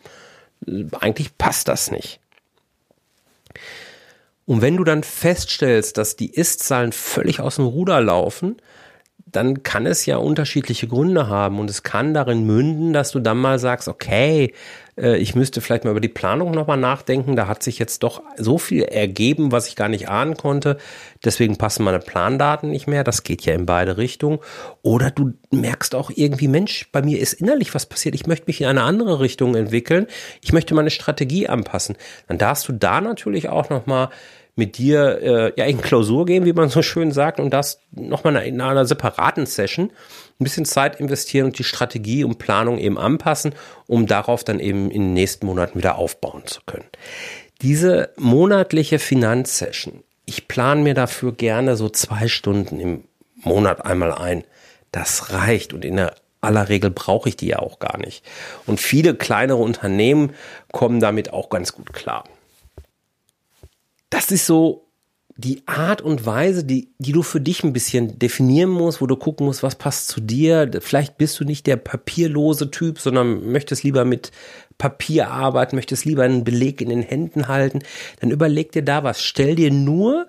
eigentlich 1.00 1.38
passt 1.38 1.68
das 1.68 1.92
nicht. 1.92 2.20
Und 4.50 4.64
wenn 4.64 4.78
du 4.78 4.84
dann 4.84 5.04
feststellst, 5.04 6.00
dass 6.00 6.16
die 6.16 6.34
Ist-Zahlen 6.34 6.92
völlig 6.92 7.40
aus 7.40 7.58
dem 7.58 7.66
Ruder 7.66 8.02
laufen, 8.02 8.58
dann 9.32 9.64
kann 9.64 9.86
es 9.86 10.06
ja 10.06 10.18
unterschiedliche 10.18 10.88
Gründe 10.88 11.28
haben 11.28 11.60
und 11.60 11.70
es 11.70 11.84
kann 11.84 12.14
darin 12.14 12.46
münden, 12.46 12.94
dass 12.94 13.12
du 13.12 13.20
dann 13.20 13.38
mal 13.38 13.60
sagst, 13.60 13.88
okay, 13.88 14.54
äh, 15.00 15.18
ich 15.18 15.36
müsste 15.36 15.62
vielleicht 15.62 15.84
mal 15.86 15.92
über 15.92 16.00
die 16.00 16.08
Planung 16.08 16.52
nochmal 16.52 16.78
nachdenken. 16.78 17.36
Da 17.36 17.48
hat 17.48 17.64
sich 17.64 17.80
jetzt 17.80 18.04
doch 18.04 18.22
so 18.38 18.58
viel 18.58 18.84
ergeben, 18.84 19.52
was 19.52 19.68
ich 19.68 19.76
gar 19.76 19.90
nicht 19.90 20.10
ahnen 20.10 20.36
konnte. 20.36 20.78
Deswegen 21.24 21.58
passen 21.58 21.84
meine 21.84 22.00
Plandaten 22.00 22.70
nicht 22.70 22.88
mehr. 22.88 23.04
Das 23.04 23.24
geht 23.24 23.44
ja 23.44 23.54
in 23.54 23.66
beide 23.66 23.98
Richtungen. 23.98 24.40
Oder 24.82 25.12
du 25.12 25.34
merkst 25.52 25.96
auch 25.96 26.12
irgendwie, 26.14 26.48
Mensch, 26.48 26.90
bei 26.92 27.02
mir 27.02 27.20
ist 27.20 27.34
innerlich 27.34 27.74
was 27.74 27.86
passiert. 27.86 28.16
Ich 28.16 28.28
möchte 28.28 28.48
mich 28.48 28.62
in 28.62 28.68
eine 28.68 28.84
andere 28.84 29.20
Richtung 29.20 29.56
entwickeln. 29.56 30.08
Ich 30.42 30.54
möchte 30.54 30.74
meine 30.74 30.90
Strategie 30.90 31.48
anpassen. 31.48 31.96
Dann 32.28 32.38
darfst 32.38 32.68
du 32.68 32.74
da 32.74 33.02
natürlich 33.02 33.50
auch 33.50 33.70
nochmal 33.70 34.10
mit 34.60 34.78
dir 34.78 35.22
äh, 35.22 35.54
ja 35.58 35.66
in 35.66 35.82
Klausur 35.82 36.28
gehen, 36.28 36.46
wie 36.46 36.54
man 36.54 36.70
so 36.70 36.84
schön 36.84 37.12
sagt, 37.12 37.40
und 37.40 37.50
das 37.50 37.80
nochmal 37.92 38.36
in 38.46 38.62
einer 38.62 38.86
separaten 38.86 39.48
Session 39.48 39.92
ein 40.40 40.44
bisschen 40.44 40.66
Zeit 40.66 41.00
investieren 41.00 41.48
und 41.48 41.58
die 41.58 41.64
Strategie 41.64 42.24
und 42.24 42.38
Planung 42.38 42.78
eben 42.78 43.00
anpassen, 43.00 43.56
um 43.88 44.06
darauf 44.06 44.44
dann 44.44 44.60
eben 44.60 44.92
in 44.92 45.02
den 45.02 45.14
nächsten 45.14 45.48
Monaten 45.48 45.80
wieder 45.80 45.98
aufbauen 45.98 46.44
zu 46.46 46.62
können. 46.66 46.86
Diese 47.62 48.12
monatliche 48.18 49.00
Finanzsession, 49.00 50.04
ich 50.26 50.48
plane 50.48 50.82
mir 50.82 50.94
dafür 50.94 51.34
gerne 51.34 51.76
so 51.76 51.90
zwei 51.90 52.28
Stunden 52.28 52.80
im 52.80 53.04
Monat 53.36 53.86
einmal 53.86 54.14
ein. 54.14 54.44
Das 54.92 55.34
reicht 55.34 55.74
und 55.74 55.84
in 55.84 55.98
der 55.98 56.16
aller 56.42 56.70
Regel 56.70 56.90
brauche 56.90 57.30
ich 57.30 57.36
die 57.36 57.48
ja 57.48 57.60
auch 57.60 57.80
gar 57.80 57.98
nicht. 57.98 58.24
Und 58.66 58.80
viele 58.80 59.16
kleinere 59.16 59.58
Unternehmen 59.58 60.34
kommen 60.72 61.00
damit 61.00 61.34
auch 61.34 61.50
ganz 61.50 61.74
gut 61.74 61.94
klar. 61.94 62.24
Das 64.10 64.32
ist 64.32 64.46
so 64.46 64.90
die 65.40 65.64
Art 65.68 66.02
und 66.02 66.26
Weise, 66.26 66.66
die, 66.66 66.90
die 66.98 67.14
du 67.14 67.24
für 67.24 67.40
dich 67.40 67.64
ein 67.64 67.72
bisschen 67.72 68.20
definieren 68.20 68.70
musst, 68.70 69.00
wo 69.00 69.08
du 69.08 69.16
gucken 69.16 69.46
musst, 69.46 69.64
was 69.64 69.76
passt 69.76 70.10
zu 70.10 70.20
dir. 70.20 70.70
Vielleicht 70.82 71.18
bist 71.18 71.40
du 71.40 71.46
nicht 71.46 71.66
der 71.66 71.78
papierlose 71.78 72.72
Typ, 72.72 73.00
sondern 73.00 73.50
möchtest 73.50 73.84
lieber 73.84 74.04
mit 74.04 74.32
Papier 74.78 75.30
arbeiten, 75.30 75.78
möchtest 75.78 76.04
lieber 76.04 76.24
einen 76.24 76.44
Beleg 76.44 76.82
in 76.82 76.90
den 76.90 77.02
Händen 77.02 77.48
halten. 77.48 77.80
Dann 78.20 78.32
überleg 78.32 78.74
dir 78.74 78.84
da 78.84 79.06
was. 79.06 79.24
Stell 79.24 79.56
dir 79.56 79.72
nur 79.72 80.28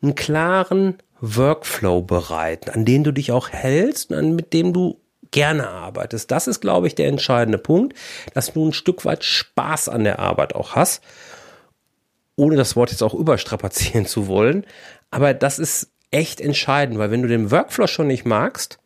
einen 0.00 0.14
klaren 0.14 0.98
Workflow 1.20 2.02
bereit, 2.02 2.70
an 2.70 2.84
den 2.84 3.02
du 3.02 3.10
dich 3.10 3.32
auch 3.32 3.48
hältst 3.48 4.12
und 4.12 4.36
mit 4.36 4.52
dem 4.52 4.72
du 4.72 5.00
gerne 5.32 5.68
arbeitest. 5.68 6.30
Das 6.30 6.46
ist, 6.46 6.60
glaube 6.60 6.86
ich, 6.86 6.94
der 6.94 7.08
entscheidende 7.08 7.58
Punkt, 7.58 7.98
dass 8.32 8.52
du 8.52 8.68
ein 8.68 8.72
Stück 8.72 9.04
weit 9.04 9.24
Spaß 9.24 9.88
an 9.88 10.04
der 10.04 10.20
Arbeit 10.20 10.54
auch 10.54 10.76
hast 10.76 11.02
ohne 12.42 12.56
das 12.56 12.74
Wort 12.74 12.90
jetzt 12.90 13.02
auch 13.02 13.14
überstrapazieren 13.14 14.04
zu 14.04 14.26
wollen. 14.26 14.66
Aber 15.12 15.32
das 15.32 15.60
ist 15.60 15.92
echt 16.10 16.40
entscheidend, 16.40 16.98
weil 16.98 17.12
wenn 17.12 17.22
du 17.22 17.28
den 17.28 17.52
Workflow 17.52 17.86
schon 17.86 18.08
nicht 18.08 18.26
magst, 18.26 18.78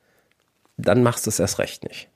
dann 0.76 1.02
machst 1.02 1.24
du 1.24 1.30
es 1.30 1.40
erst 1.40 1.58
recht 1.58 1.84
nicht. 1.84 2.08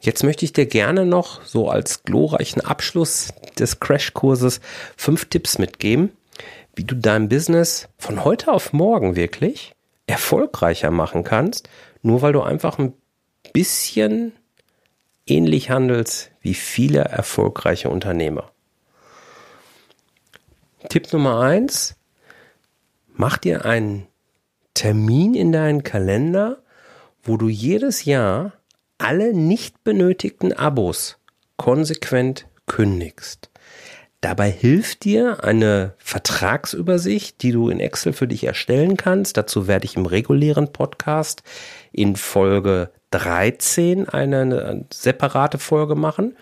Jetzt 0.00 0.24
möchte 0.24 0.46
ich 0.46 0.54
dir 0.54 0.66
gerne 0.66 1.04
noch 1.04 1.44
so 1.44 1.68
als 1.68 2.04
glorreichen 2.04 2.64
Abschluss 2.64 3.28
des 3.58 3.80
Crashkurses 3.80 4.60
fünf 4.96 5.26
Tipps 5.26 5.58
mitgeben, 5.58 6.10
wie 6.74 6.84
du 6.84 6.94
dein 6.94 7.28
Business 7.28 7.88
von 7.98 8.24
heute 8.24 8.52
auf 8.52 8.72
morgen 8.72 9.14
wirklich 9.14 9.74
erfolgreicher 10.06 10.90
machen 10.90 11.22
kannst, 11.22 11.68
nur 12.00 12.22
weil 12.22 12.32
du 12.32 12.40
einfach 12.40 12.78
ein 12.78 12.94
bisschen 13.52 14.32
ähnlich 15.26 15.68
handelst 15.68 16.30
wie 16.40 16.54
viele 16.54 17.00
erfolgreiche 17.00 17.90
Unternehmer. 17.90 18.50
Tipp 20.88 21.12
Nummer 21.12 21.40
eins, 21.40 21.96
mach 23.08 23.36
dir 23.38 23.64
einen 23.64 24.06
Termin 24.74 25.34
in 25.34 25.50
deinen 25.50 25.82
Kalender, 25.82 26.62
wo 27.22 27.36
du 27.36 27.48
jedes 27.48 28.04
Jahr 28.04 28.52
alle 28.98 29.34
nicht 29.34 29.82
benötigten 29.82 30.52
Abos 30.52 31.18
konsequent 31.56 32.46
kündigst. 32.66 33.50
Dabei 34.20 34.50
hilft 34.50 35.04
dir 35.04 35.44
eine 35.44 35.94
Vertragsübersicht, 35.98 37.40
die 37.42 37.52
du 37.52 37.68
in 37.68 37.78
Excel 37.78 38.12
für 38.12 38.26
dich 38.26 38.44
erstellen 38.44 38.96
kannst. 38.96 39.36
Dazu 39.36 39.68
werde 39.68 39.84
ich 39.84 39.96
im 39.96 40.06
regulären 40.06 40.72
Podcast 40.72 41.42
in 41.92 42.16
Folge 42.16 42.90
13 43.10 44.08
eine, 44.08 44.40
eine 44.40 44.86
separate 44.92 45.58
Folge 45.58 45.94
machen. 45.94 46.36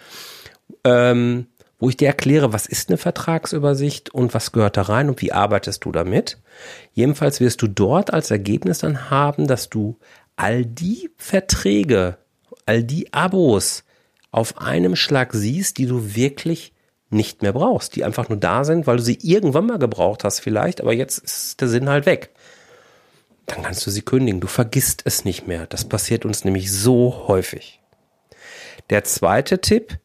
Ähm, 0.85 1.49
wo 1.79 1.89
ich 1.89 1.97
dir 1.97 2.09
erkläre, 2.09 2.53
was 2.53 2.67
ist 2.67 2.89
eine 2.89 2.97
Vertragsübersicht 2.97 4.13
und 4.15 4.33
was 4.35 4.53
gehört 4.53 4.77
da 4.77 4.83
rein 4.83 5.09
und 5.09 5.21
wie 5.21 5.33
arbeitest 5.33 5.85
du 5.85 5.93
damit. 5.93 6.39
Jedenfalls 6.93 7.41
wirst 7.41 7.61
du 7.63 7.67
dort 7.67 8.13
als 8.13 8.31
Ergebnis 8.31 8.79
dann 8.79 9.11
haben, 9.11 9.47
dass 9.47 9.69
du 9.69 9.99
all 10.37 10.65
die 10.65 11.11
Verträge, 11.17 12.19
all 12.65 12.83
die 12.83 13.13
Abos 13.13 13.85
auf 14.31 14.59
einem 14.59 14.97
Schlag 14.97 15.33
siehst, 15.33 15.79
die 15.79 15.87
du 15.87 16.15
wirklich 16.15 16.73
nicht 17.11 17.43
mehr 17.43 17.53
brauchst, 17.53 17.95
die 17.95 18.05
einfach 18.05 18.29
nur 18.29 18.39
da 18.39 18.65
sind, 18.65 18.87
weil 18.87 18.97
du 18.97 19.03
sie 19.03 19.19
irgendwann 19.23 19.67
mal 19.67 19.79
gebraucht 19.79 20.25
hast 20.25 20.41
vielleicht, 20.41 20.81
aber 20.81 20.93
jetzt 20.93 21.19
ist 21.19 21.61
der 21.61 21.69
Sinn 21.69 21.89
halt 21.89 22.07
weg. 22.07 22.31
Dann 23.47 23.63
kannst 23.63 23.87
du 23.87 23.91
sie 23.91 24.03
kündigen. 24.03 24.41
Du 24.41 24.49
vergisst 24.49 25.03
es 25.05 25.25
nicht 25.25 25.47
mehr. 25.47 25.67
Das 25.69 25.85
passiert 25.85 26.25
uns 26.25 26.45
nämlich 26.45 26.73
so 26.73 27.29
häufig. 27.29 27.81
Der 28.91 29.05
zweite 29.05 29.61
Tipp, 29.61 29.99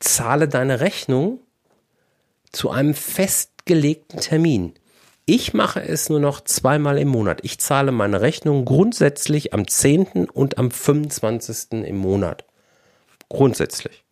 zahle 0.00 0.48
deine 0.48 0.80
Rechnung 0.80 1.40
zu 2.52 2.70
einem 2.70 2.94
festgelegten 2.94 4.20
Termin. 4.20 4.74
Ich 5.26 5.54
mache 5.54 5.80
es 5.80 6.08
nur 6.08 6.18
noch 6.18 6.40
zweimal 6.40 6.98
im 6.98 7.08
Monat. 7.08 7.40
Ich 7.44 7.60
zahle 7.60 7.92
meine 7.92 8.20
Rechnung 8.20 8.64
grundsätzlich 8.64 9.54
am 9.54 9.68
10. 9.68 10.28
und 10.28 10.58
am 10.58 10.72
25. 10.72 11.84
im 11.84 11.98
Monat. 11.98 12.44
Grundsätzlich. 13.28 14.02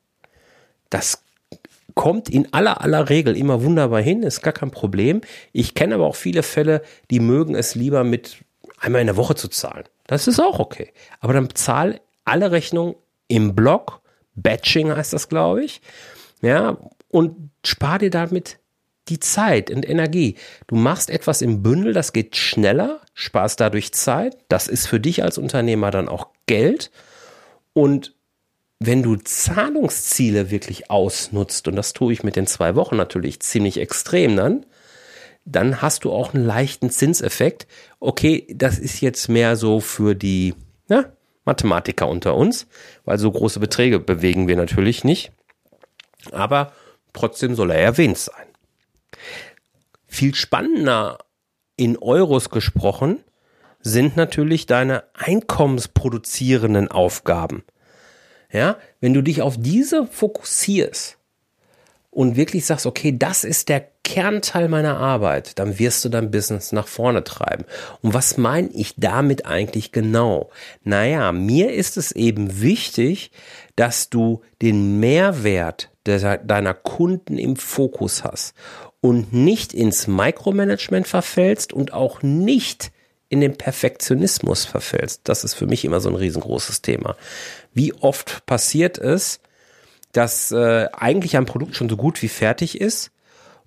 Das 0.90 1.24
kommt 1.94 2.28
in 2.28 2.52
aller 2.52 2.80
aller 2.82 3.08
Regel 3.08 3.36
immer 3.36 3.64
wunderbar 3.64 4.00
hin, 4.00 4.22
ist 4.22 4.42
gar 4.42 4.52
kein 4.52 4.70
Problem. 4.70 5.22
Ich 5.52 5.74
kenne 5.74 5.96
aber 5.96 6.06
auch 6.06 6.14
viele 6.14 6.44
Fälle, 6.44 6.82
die 7.10 7.18
mögen 7.18 7.56
es 7.56 7.74
lieber 7.74 8.04
mit 8.04 8.36
einmal 8.78 9.00
in 9.00 9.08
der 9.08 9.16
Woche 9.16 9.34
zu 9.34 9.48
zahlen. 9.48 9.84
Das 10.06 10.28
ist 10.28 10.38
auch 10.38 10.60
okay. 10.60 10.92
Aber 11.18 11.32
dann 11.32 11.52
zahl 11.54 12.00
alle 12.24 12.52
Rechnungen 12.52 12.94
im 13.26 13.56
Block 13.56 14.00
Batching 14.42 14.94
heißt 14.94 15.12
das, 15.12 15.28
glaube 15.28 15.64
ich. 15.64 15.80
Ja, 16.40 16.78
und 17.08 17.50
spar 17.64 17.98
dir 17.98 18.10
damit 18.10 18.58
die 19.08 19.20
Zeit 19.20 19.70
und 19.70 19.88
Energie. 19.88 20.36
Du 20.66 20.76
machst 20.76 21.10
etwas 21.10 21.42
im 21.42 21.62
Bündel, 21.62 21.92
das 21.92 22.12
geht 22.12 22.36
schneller, 22.36 23.00
sparst 23.14 23.60
dadurch 23.60 23.92
Zeit. 23.92 24.36
Das 24.48 24.68
ist 24.68 24.86
für 24.86 25.00
dich 25.00 25.22
als 25.22 25.38
Unternehmer 25.38 25.90
dann 25.90 26.08
auch 26.08 26.28
Geld. 26.46 26.90
Und 27.72 28.14
wenn 28.80 29.02
du 29.02 29.16
Zahlungsziele 29.16 30.50
wirklich 30.50 30.90
ausnutzt, 30.90 31.66
und 31.68 31.76
das 31.76 31.92
tue 31.92 32.12
ich 32.12 32.22
mit 32.22 32.36
den 32.36 32.46
zwei 32.46 32.74
Wochen 32.76 32.96
natürlich 32.96 33.40
ziemlich 33.40 33.78
extrem 33.78 34.36
dann, 34.36 34.66
dann 35.44 35.80
hast 35.80 36.04
du 36.04 36.12
auch 36.12 36.34
einen 36.34 36.44
leichten 36.44 36.90
Zinseffekt. 36.90 37.66
Okay, 38.00 38.46
das 38.54 38.78
ist 38.78 39.00
jetzt 39.00 39.28
mehr 39.28 39.56
so 39.56 39.80
für 39.80 40.14
die, 40.14 40.54
ja, 40.88 41.06
Mathematiker 41.48 42.06
unter 42.06 42.34
uns, 42.36 42.66
weil 43.06 43.18
so 43.18 43.32
große 43.32 43.58
Beträge 43.58 43.98
bewegen 43.98 44.48
wir 44.48 44.56
natürlich 44.56 45.02
nicht. 45.02 45.32
Aber 46.30 46.72
trotzdem 47.14 47.54
soll 47.54 47.70
er 47.70 47.80
erwähnt 47.80 48.18
sein. 48.18 48.46
Viel 50.06 50.34
spannender 50.34 51.18
in 51.76 51.96
Euros 51.96 52.50
gesprochen 52.50 53.24
sind 53.80 54.16
natürlich 54.16 54.66
deine 54.66 55.04
einkommensproduzierenden 55.14 56.88
Aufgaben. 56.88 57.64
Ja, 58.52 58.76
wenn 59.00 59.14
du 59.14 59.22
dich 59.22 59.42
auf 59.42 59.56
diese 59.58 60.06
fokussierst 60.06 61.17
und 62.18 62.34
wirklich 62.34 62.66
sagst, 62.66 62.84
okay, 62.84 63.14
das 63.16 63.44
ist 63.44 63.68
der 63.68 63.86
Kernteil 64.02 64.68
meiner 64.68 64.96
Arbeit, 64.96 65.56
dann 65.60 65.78
wirst 65.78 66.04
du 66.04 66.08
dein 66.08 66.32
Business 66.32 66.72
nach 66.72 66.88
vorne 66.88 67.22
treiben. 67.22 67.64
Und 68.02 68.12
was 68.12 68.36
meine 68.36 68.70
ich 68.70 68.94
damit 68.96 69.46
eigentlich 69.46 69.92
genau? 69.92 70.50
Naja, 70.82 71.30
mir 71.30 71.72
ist 71.72 71.96
es 71.96 72.10
eben 72.10 72.60
wichtig, 72.60 73.30
dass 73.76 74.10
du 74.10 74.42
den 74.60 74.98
Mehrwert 74.98 75.90
deiner 76.02 76.74
Kunden 76.74 77.38
im 77.38 77.54
Fokus 77.54 78.24
hast 78.24 78.52
und 79.00 79.32
nicht 79.32 79.72
ins 79.72 80.08
Micromanagement 80.08 81.06
verfällst 81.06 81.72
und 81.72 81.92
auch 81.92 82.24
nicht 82.24 82.90
in 83.28 83.40
den 83.40 83.56
Perfektionismus 83.56 84.64
verfällst. 84.64 85.20
Das 85.22 85.44
ist 85.44 85.54
für 85.54 85.68
mich 85.68 85.84
immer 85.84 86.00
so 86.00 86.08
ein 86.08 86.16
riesengroßes 86.16 86.82
Thema. 86.82 87.14
Wie 87.74 87.92
oft 87.92 88.44
passiert 88.44 88.98
es, 88.98 89.38
dass 90.18 90.50
äh, 90.50 90.88
eigentlich 90.92 91.36
ein 91.36 91.46
Produkt 91.46 91.76
schon 91.76 91.88
so 91.88 91.96
gut 91.96 92.20
wie 92.22 92.28
fertig 92.28 92.80
ist 92.80 93.12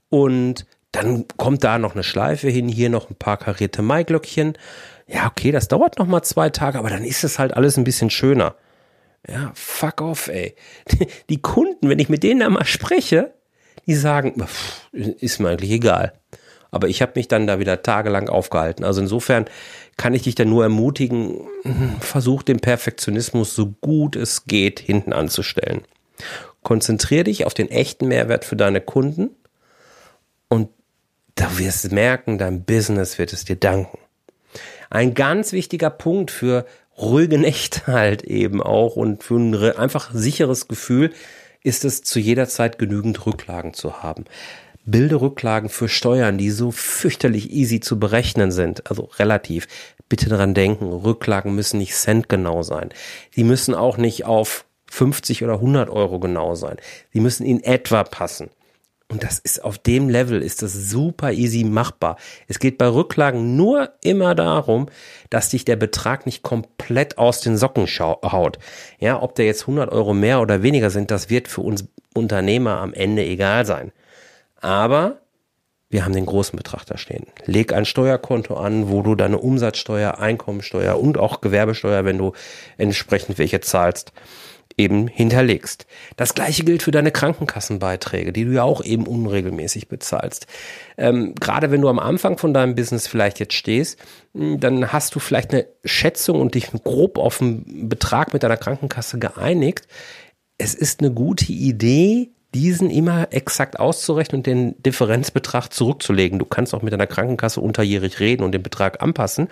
und 0.10 0.66
dann 0.92 1.26
kommt 1.38 1.64
da 1.64 1.78
noch 1.78 1.94
eine 1.94 2.04
Schleife 2.04 2.50
hin, 2.50 2.68
hier 2.68 2.90
noch 2.90 3.10
ein 3.10 3.16
paar 3.16 3.38
karierte 3.38 3.82
Maiglöckchen. 3.82 4.58
Ja, 5.08 5.28
okay, 5.28 5.54
das 5.54 5.70
dauert 5.70 5.98
noch 5.98 6.08
mal 6.08 6.24
zwei 6.24 6.50
Tage, 6.50 6.78
aber 6.78 6.90
dann 6.90 7.06
ist 7.06 7.24
es 7.24 7.40
halt 7.40 7.54
alles 7.54 7.78
ein 7.78 7.86
bisschen 7.86 8.10
schöner. 8.10 8.56
Ja, 9.26 9.54
fuck 9.54 10.02
off, 10.02 10.28
ey. 10.28 10.54
Die 11.30 11.42
Kunden, 11.42 11.88
wenn 11.88 12.00
ich 12.00 12.10
mit 12.10 12.22
denen 12.22 12.42
da 12.42 12.50
mal 12.50 12.66
spreche, 12.66 13.34
die 13.88 13.96
sagen, 13.96 14.46
pff, 14.46 14.90
ist 14.92 15.40
mir 15.40 15.52
eigentlich 15.52 15.72
egal. 15.72 16.12
Aber 16.70 16.90
ich 16.90 17.02
habe 17.02 17.14
mich 17.16 17.30
dann 17.30 17.48
da 17.48 17.60
wieder 17.60 17.82
tagelang 17.82 18.28
aufgehalten. 18.28 18.84
Also 18.84 19.00
insofern 19.00 19.46
kann 19.96 20.14
ich 20.14 20.24
dich 20.24 20.36
dann 20.36 20.50
nur 20.50 20.64
ermutigen, 20.64 21.48
versuch 22.02 22.44
den 22.44 22.60
Perfektionismus 22.60 23.56
so 23.56 23.68
gut 23.80 24.18
es 24.18 24.48
geht 24.48 24.82
hinten 24.82 25.14
anzustellen. 25.14 25.84
Konzentrier 26.64 27.24
dich 27.24 27.46
auf 27.46 27.54
den 27.54 27.70
echten 27.70 28.08
Mehrwert 28.08 28.46
für 28.46 28.56
deine 28.56 28.82
Kunden 28.82 29.32
und 30.48 30.70
da 31.36 31.58
wirst 31.58 31.86
du 31.86 31.96
merken, 31.96 32.38
dein 32.38 32.64
Business 32.64 33.18
wird 33.18 33.34
es 33.34 33.46
dir 33.46 33.56
danken. 33.56 33.98
Ein 34.90 35.14
ganz 35.14 35.54
wichtiger 35.54 35.90
Punkt 35.90 36.30
für 36.30 36.66
ruhige 36.98 37.38
Nächte 37.38 37.88
halt 37.88 38.24
eben 38.24 38.62
auch 38.62 38.96
und 38.96 39.24
für 39.24 39.38
ein 39.38 39.56
einfach 39.56 40.12
sicheres 40.14 40.68
Gefühl 40.68 41.12
ist 41.64 41.86
es 41.86 42.04
zu 42.04 42.20
jeder 42.20 42.48
Zeit 42.48 42.78
genügend 42.78 43.26
Rücklagen 43.26 43.74
zu 43.74 44.04
haben. 44.04 44.26
Bilde 44.84 45.22
Rücklagen 45.22 45.70
für 45.70 45.88
Steuern, 45.88 46.38
die 46.38 46.50
so 46.50 46.72
fürchterlich 46.72 47.52
easy 47.52 47.80
zu 47.80 48.00
berechnen 48.00 48.52
sind, 48.52 48.90
also 48.90 49.04
relativ. 49.20 49.68
Bitte 50.10 50.28
daran 50.28 50.54
denken, 50.54 50.92
Rücklagen 50.92 51.54
müssen 51.54 51.78
nicht 51.78 51.96
centgenau 51.96 52.64
sein. 52.64 52.90
Die 53.36 53.44
müssen 53.44 53.76
auch 53.76 53.98
nicht 53.98 54.26
auf 54.26 54.66
50 54.92 55.44
oder 55.44 55.54
100 55.54 55.90
Euro 55.90 56.20
genau 56.20 56.54
sein. 56.54 56.76
Die 57.14 57.22
müssen 57.22 57.46
in 57.46 57.64
etwa 57.64 58.04
passen. 58.04 58.50
Und 59.08 59.24
das 59.24 59.40
ist 59.40 59.64
auf 59.64 59.78
dem 59.78 60.10
Level 60.10 60.42
ist 60.42 60.62
das 60.62 60.74
super 60.74 61.32
easy 61.34 61.64
machbar. 61.64 62.18
Es 62.48 62.60
geht 62.60 62.78
bei 62.78 62.88
Rücklagen 62.88 63.58
nur 63.58 63.92
immer 64.04 64.36
darum, 64.36 64.88
dass 65.30 65.50
dich 65.50 65.66
der 65.66 65.76
Betrag 65.76 66.26
nicht 66.26 66.44
komplett 66.44 67.18
aus 67.18 67.42
den 67.42 67.58
Socken 67.58 67.88
haut. 67.88 68.58
Ja, 69.00 69.22
ob 69.22 69.36
der 69.36 69.46
jetzt 69.46 69.64
100 69.64 69.92
Euro 69.92 70.14
mehr 70.14 70.42
oder 70.42 70.62
weniger 70.62 70.90
sind, 70.90 71.12
das 71.12 71.30
wird 71.30 71.48
für 71.48 71.62
uns 71.62 71.86
Unternehmer 72.14 72.78
am 72.78 72.94
Ende 72.94 73.24
egal 73.24 73.66
sein. 73.66 73.92
Aber 74.60 75.22
wir 75.90 76.06
haben 76.06 76.14
den 76.14 76.26
großen 76.26 76.56
Betrag 76.58 76.86
da 76.86 76.98
stehen. 76.98 77.28
Leg 77.46 77.74
ein 77.74 77.86
Steuerkonto 77.86 78.56
an, 78.56 78.90
wo 78.90 79.02
du 79.02 79.16
deine 79.16 79.40
Umsatzsteuer, 79.40 80.20
Einkommensteuer 80.20 80.98
und 80.98 81.18
auch 81.18 81.42
Gewerbesteuer, 81.42 82.06
wenn 82.06 82.18
du 82.18 82.32
entsprechend 82.78 83.38
welche 83.40 83.60
zahlst, 83.60 84.14
eben 84.78 85.08
hinterlegst. 85.08 85.86
Das 86.18 86.34
gleiche 86.34 86.64
gilt 86.64 86.84
für 86.84 86.92
deine 86.92 87.12
Krankenkassenbeiträge, 87.12 88.34
die 88.34 88.46
du 88.46 88.52
ja 88.52 88.64
auch 88.64 88.84
eben 88.84 89.08
unregelmäßig 89.08 89.88
bezahlst. 89.88 90.48
Ähm, 90.98 91.36
gerade 91.40 91.72
wenn 91.72 91.82
du 91.82 91.90
am 91.90 92.00
Anfang 92.00 92.38
von 92.38 92.54
deinem 92.54 92.76
Business 92.76 93.08
vielleicht 93.08 93.40
jetzt 93.40 93.54
stehst, 93.54 94.00
hm, 94.34 94.60
dann 94.60 94.92
hast 94.92 95.16
du 95.16 95.20
vielleicht 95.20 95.54
eine 95.54 95.68
Schätzung 95.84 96.40
und 96.42 96.56
dich 96.56 96.72
grob 96.84 97.18
auf 97.18 97.42
einen 97.42 97.90
Betrag 97.90 98.34
mit 98.34 98.44
deiner 98.44 98.58
Krankenkasse 98.58 99.20
geeinigt. 99.20 99.88
Es 100.58 100.74
ist 100.74 101.00
eine 101.00 101.12
gute 101.12 101.52
Idee, 101.52 102.32
diesen 102.54 102.90
immer 102.90 103.28
exakt 103.32 103.80
auszurechnen 103.80 104.40
und 104.40 104.48
den 104.48 104.82
Differenzbetrag 104.84 105.72
zurückzulegen. 105.72 106.38
Du 106.38 106.46
kannst 106.46 106.74
auch 106.74 106.82
mit 106.82 106.92
deiner 106.92 107.08
Krankenkasse 107.08 107.62
unterjährig 107.62 108.20
reden 108.20 108.44
und 108.44 108.52
den 108.52 108.64
Betrag 108.64 109.02
anpassen. 109.02 109.48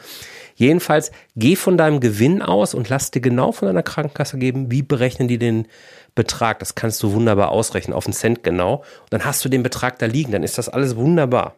Jedenfalls 0.56 1.12
geh 1.36 1.56
von 1.56 1.78
deinem 1.78 2.02
Gewinn 2.02 2.42
aus 2.42 2.74
und 2.74 2.90
lass 2.90 3.12
dir 3.12 3.22
genau 3.22 3.54
von 3.54 3.68
deiner 3.68 3.84
Krankenkasse 3.84 4.38
geben, 4.38 4.70
wie 4.72 4.82
berechnen 4.82 5.30
die 5.30 5.38
den 5.38 5.68
Betrag. 6.14 6.60
Das 6.60 6.76
kannst 6.76 7.02
du 7.02 7.14
wunderbar 7.14 7.50
ausrechnen, 7.50 7.96
auf 7.96 8.06
einen 8.06 8.14
Cent 8.14 8.44
genau. 8.44 8.78
Und 9.02 9.14
dann 9.14 9.24
hast 9.24 9.44
du 9.46 9.50
den 9.50 9.64
Betrag 9.64 10.00
da 10.00 10.06
liegen, 10.06 10.34
dann 10.34 10.44
ist 10.44 10.58
das 10.58 10.68
alles 10.68 10.98
wunderbar. 10.98 11.56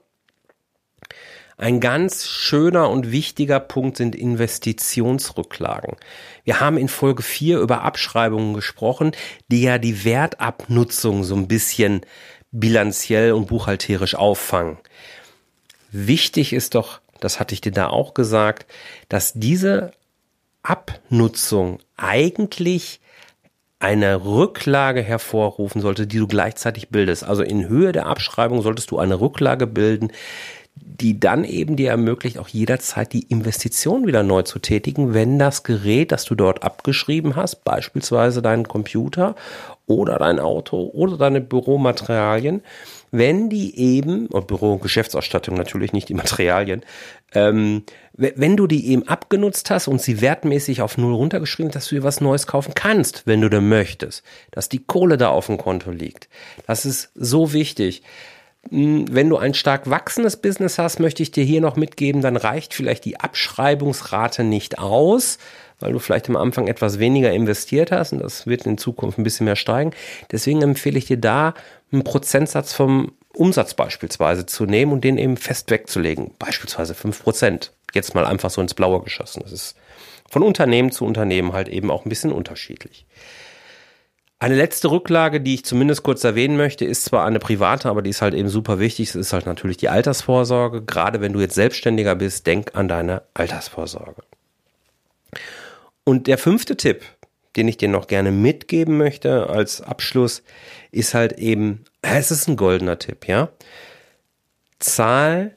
Ein 1.61 1.79
ganz 1.79 2.27
schöner 2.27 2.89
und 2.89 3.11
wichtiger 3.11 3.59
Punkt 3.59 3.95
sind 3.95 4.15
Investitionsrücklagen. 4.15 5.95
Wir 6.43 6.59
haben 6.59 6.75
in 6.75 6.87
Folge 6.87 7.21
4 7.21 7.59
über 7.59 7.83
Abschreibungen 7.83 8.55
gesprochen, 8.55 9.11
die 9.49 9.61
ja 9.61 9.77
die 9.77 10.03
Wertabnutzung 10.03 11.23
so 11.23 11.35
ein 11.35 11.47
bisschen 11.47 12.01
bilanziell 12.51 13.33
und 13.33 13.45
buchhalterisch 13.45 14.15
auffangen. 14.15 14.79
Wichtig 15.91 16.53
ist 16.53 16.73
doch, 16.73 16.99
das 17.19 17.39
hatte 17.39 17.53
ich 17.53 17.61
dir 17.61 17.71
da 17.71 17.89
auch 17.89 18.15
gesagt, 18.15 18.65
dass 19.07 19.33
diese 19.33 19.91
Abnutzung 20.63 21.77
eigentlich 21.95 23.01
eine 23.77 24.25
Rücklage 24.25 25.03
hervorrufen 25.03 25.81
sollte, 25.81 26.07
die 26.07 26.17
du 26.17 26.27
gleichzeitig 26.27 26.89
bildest. 26.89 27.23
Also 27.23 27.43
in 27.43 27.67
Höhe 27.67 27.91
der 27.91 28.07
Abschreibung 28.07 28.63
solltest 28.63 28.89
du 28.89 28.97
eine 28.97 29.19
Rücklage 29.19 29.67
bilden, 29.67 30.11
die 31.01 31.19
dann 31.19 31.43
eben 31.43 31.75
dir 31.75 31.89
ermöglicht, 31.89 32.37
auch 32.37 32.47
jederzeit 32.47 33.11
die 33.11 33.23
Investition 33.23 34.05
wieder 34.05 34.23
neu 34.23 34.43
zu 34.43 34.59
tätigen, 34.59 35.13
wenn 35.13 35.39
das 35.39 35.63
Gerät, 35.63 36.11
das 36.11 36.25
du 36.25 36.35
dort 36.35 36.63
abgeschrieben 36.63 37.35
hast, 37.35 37.63
beispielsweise 37.63 38.41
deinen 38.41 38.67
Computer 38.67 39.35
oder 39.87 40.19
dein 40.19 40.39
Auto 40.39 40.89
oder 40.93 41.17
deine 41.17 41.41
Büromaterialien, 41.41 42.61
wenn 43.11 43.49
die 43.49 43.77
eben, 43.77 44.27
und 44.27 44.47
Büro- 44.47 44.73
und 44.73 44.81
Geschäftsausstattung 44.81 45.55
natürlich 45.55 45.91
nicht 45.91 46.07
die 46.07 46.13
Materialien, 46.13 46.83
ähm, 47.33 47.83
wenn 48.13 48.55
du 48.55 48.67
die 48.67 48.87
eben 48.89 49.07
abgenutzt 49.07 49.69
hast 49.69 49.87
und 49.87 50.01
sie 50.01 50.21
wertmäßig 50.21 50.81
auf 50.81 50.97
Null 50.97 51.15
runtergeschrieben, 51.15 51.71
dass 51.71 51.87
du 51.87 51.95
dir 51.95 52.03
was 52.03 52.21
Neues 52.21 52.45
kaufen 52.45 52.73
kannst, 52.75 53.25
wenn 53.25 53.41
du 53.41 53.49
denn 53.49 53.67
möchtest, 53.67 54.23
dass 54.51 54.69
die 54.69 54.83
Kohle 54.83 55.17
da 55.17 55.29
auf 55.29 55.47
dem 55.47 55.57
Konto 55.57 55.91
liegt. 55.91 56.29
Das 56.67 56.85
ist 56.85 57.11
so 57.15 57.53
wichtig. 57.53 58.03
Hm, 58.69 59.05
wenn 59.09 59.29
du 59.29 59.37
ein 59.37 59.53
stark 59.53 59.89
wachsendes 59.89 60.37
Business 60.37 60.77
hast, 60.77 60.99
möchte 60.99 61.23
ich 61.23 61.31
dir 61.31 61.43
hier 61.43 61.61
noch 61.61 61.75
mitgeben, 61.75 62.21
dann 62.21 62.37
reicht 62.37 62.73
vielleicht 62.73 63.05
die 63.05 63.19
Abschreibungsrate 63.19 64.43
nicht 64.43 64.79
aus, 64.79 65.39
weil 65.79 65.93
du 65.93 65.99
vielleicht 65.99 66.29
am 66.29 66.35
Anfang 66.35 66.67
etwas 66.67 66.99
weniger 66.99 67.31
investiert 67.31 67.91
hast 67.91 68.13
und 68.13 68.19
das 68.19 68.45
wird 68.45 68.65
in 68.65 68.77
Zukunft 68.77 69.17
ein 69.17 69.23
bisschen 69.23 69.45
mehr 69.45 69.55
steigen. 69.55 69.91
Deswegen 70.31 70.61
empfehle 70.61 70.97
ich 70.97 71.05
dir 71.05 71.17
da 71.17 71.55
einen 71.91 72.03
Prozentsatz 72.03 72.73
vom 72.73 73.13
Umsatz 73.33 73.73
beispielsweise 73.73 74.45
zu 74.45 74.65
nehmen 74.65 74.91
und 74.91 75.03
den 75.03 75.17
eben 75.17 75.37
fest 75.37 75.71
wegzulegen. 75.71 76.31
Beispielsweise 76.37 76.93
fünf 76.93 77.23
Prozent. 77.23 77.71
Jetzt 77.93 78.13
mal 78.13 78.25
einfach 78.25 78.49
so 78.49 78.61
ins 78.61 78.73
Blaue 78.73 79.01
geschossen. 79.01 79.41
Das 79.43 79.51
ist 79.51 79.75
von 80.29 80.43
Unternehmen 80.43 80.91
zu 80.91 81.05
Unternehmen 81.05 81.53
halt 81.53 81.67
eben 81.67 81.91
auch 81.91 82.05
ein 82.05 82.09
bisschen 82.09 82.31
unterschiedlich. 82.31 83.05
Eine 84.41 84.55
letzte 84.55 84.89
Rücklage, 84.89 85.39
die 85.39 85.53
ich 85.53 85.65
zumindest 85.65 86.01
kurz 86.01 86.23
erwähnen 86.23 86.57
möchte, 86.57 86.83
ist 86.83 87.05
zwar 87.05 87.27
eine 87.27 87.37
private, 87.37 87.87
aber 87.87 88.01
die 88.01 88.09
ist 88.09 88.23
halt 88.23 88.33
eben 88.33 88.49
super 88.49 88.79
wichtig. 88.79 89.09
Es 89.09 89.15
ist 89.15 89.33
halt 89.33 89.45
natürlich 89.45 89.77
die 89.77 89.89
Altersvorsorge. 89.89 90.81
Gerade 90.81 91.21
wenn 91.21 91.31
du 91.31 91.41
jetzt 91.41 91.53
Selbstständiger 91.53 92.15
bist, 92.15 92.47
denk 92.47 92.71
an 92.73 92.87
deine 92.87 93.21
Altersvorsorge. 93.35 94.23
Und 96.05 96.25
der 96.25 96.39
fünfte 96.39 96.75
Tipp, 96.75 97.03
den 97.55 97.67
ich 97.67 97.77
dir 97.77 97.87
noch 97.87 98.07
gerne 98.07 98.31
mitgeben 98.31 98.97
möchte 98.97 99.47
als 99.47 99.79
Abschluss, 99.81 100.41
ist 100.89 101.13
halt 101.13 101.33
eben, 101.33 101.85
es 102.01 102.31
ist 102.31 102.47
ein 102.47 102.55
goldener 102.55 102.97
Tipp, 102.97 103.27
ja. 103.27 103.49
Zahl 104.79 105.55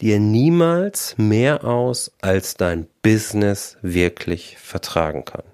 dir 0.00 0.20
niemals 0.20 1.18
mehr 1.18 1.64
aus, 1.64 2.12
als 2.20 2.54
dein 2.54 2.86
Business 3.02 3.76
wirklich 3.82 4.56
vertragen 4.56 5.24
kann. 5.24 5.49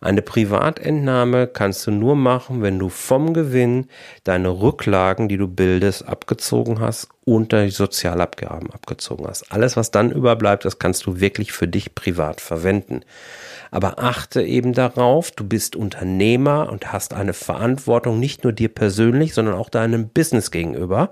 Eine 0.00 0.20
Privatentnahme 0.20 1.46
kannst 1.46 1.86
du 1.86 1.90
nur 1.90 2.14
machen, 2.14 2.60
wenn 2.62 2.78
du 2.78 2.88
vom 2.90 3.32
Gewinn 3.32 3.86
deine 4.22 4.48
Rücklagen, 4.48 5.28
die 5.28 5.38
du 5.38 5.48
bildest, 5.48 6.06
abgezogen 6.06 6.80
hast 6.80 7.08
und 7.24 7.52
deine 7.52 7.70
Sozialabgaben 7.70 8.70
abgezogen 8.70 9.26
hast. 9.26 9.50
Alles, 9.50 9.76
was 9.76 9.90
dann 9.90 10.10
überbleibt, 10.10 10.64
das 10.64 10.78
kannst 10.78 11.06
du 11.06 11.20
wirklich 11.20 11.52
für 11.52 11.68
dich 11.68 11.94
privat 11.94 12.40
verwenden. 12.40 13.00
Aber 13.70 13.98
achte 13.98 14.42
eben 14.42 14.72
darauf, 14.72 15.30
du 15.30 15.42
bist 15.42 15.74
Unternehmer 15.74 16.70
und 16.70 16.92
hast 16.92 17.14
eine 17.14 17.32
Verantwortung 17.32 18.20
nicht 18.20 18.44
nur 18.44 18.52
dir 18.52 18.68
persönlich, 18.68 19.34
sondern 19.34 19.54
auch 19.54 19.68
deinem 19.68 20.10
Business 20.10 20.50
gegenüber. 20.50 21.10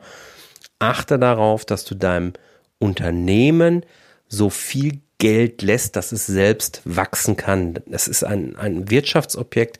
Achte 0.78 1.18
darauf, 1.18 1.64
dass 1.64 1.84
du 1.84 1.94
deinem 1.94 2.34
Unternehmen 2.78 3.86
so 4.28 4.50
viel 4.50 5.01
Geld 5.22 5.62
lässt, 5.62 5.94
dass 5.94 6.10
es 6.10 6.26
selbst 6.26 6.82
wachsen 6.84 7.36
kann. 7.36 7.78
Es 7.92 8.08
ist 8.08 8.24
ein, 8.24 8.56
ein 8.56 8.90
Wirtschaftsobjekt, 8.90 9.78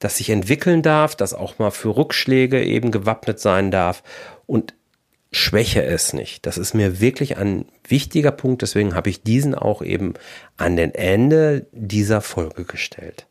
das 0.00 0.16
sich 0.16 0.30
entwickeln 0.30 0.82
darf, 0.82 1.14
das 1.14 1.32
auch 1.32 1.60
mal 1.60 1.70
für 1.70 1.96
Rückschläge 1.96 2.60
eben 2.60 2.90
gewappnet 2.90 3.38
sein 3.38 3.70
darf 3.70 4.02
und 4.46 4.74
schwäche 5.30 5.84
es 5.84 6.12
nicht. 6.12 6.44
Das 6.44 6.58
ist 6.58 6.74
mir 6.74 7.00
wirklich 7.00 7.36
ein 7.36 7.66
wichtiger 7.86 8.32
Punkt, 8.32 8.62
deswegen 8.62 8.96
habe 8.96 9.10
ich 9.10 9.22
diesen 9.22 9.54
auch 9.54 9.80
eben 9.80 10.14
an 10.56 10.74
den 10.74 10.92
Ende 10.92 11.68
dieser 11.70 12.20
Folge 12.20 12.64
gestellt. 12.64 13.28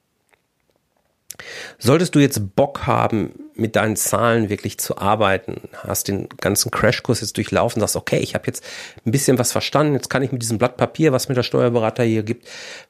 Solltest 1.78 2.16
du 2.16 2.20
jetzt 2.20 2.56
Bock 2.56 2.88
haben, 2.88 3.34
mit 3.56 3.76
deinen 3.76 3.96
Zahlen 3.96 4.50
wirklich 4.50 4.78
zu 4.80 4.98
arbeiten, 4.98 5.62
hast 5.88 6.08
den 6.08 6.28
ganzen 6.42 6.72
Crashkurs 6.72 7.22
jetzt 7.22 7.38
durchlaufen, 7.38 7.80
sagst, 7.80 7.96
okay, 7.96 8.18
ich 8.18 8.34
habe 8.34 8.48
jetzt 8.48 8.64
ein 9.06 9.12
bisschen 9.12 9.38
was 9.38 9.52
verstanden, 9.52 9.94
jetzt 9.94 10.10
kann 10.10 10.24
ich 10.24 10.32
mit 10.32 10.42
diesem 10.42 10.58
Blatt 10.58 10.78
Papier, 10.78 11.12
was 11.12 11.30
mir 11.30 11.36
der 11.36 11.44
Steuerberater 11.44 12.04
hier 12.04 12.24
gibt, 12.24 12.48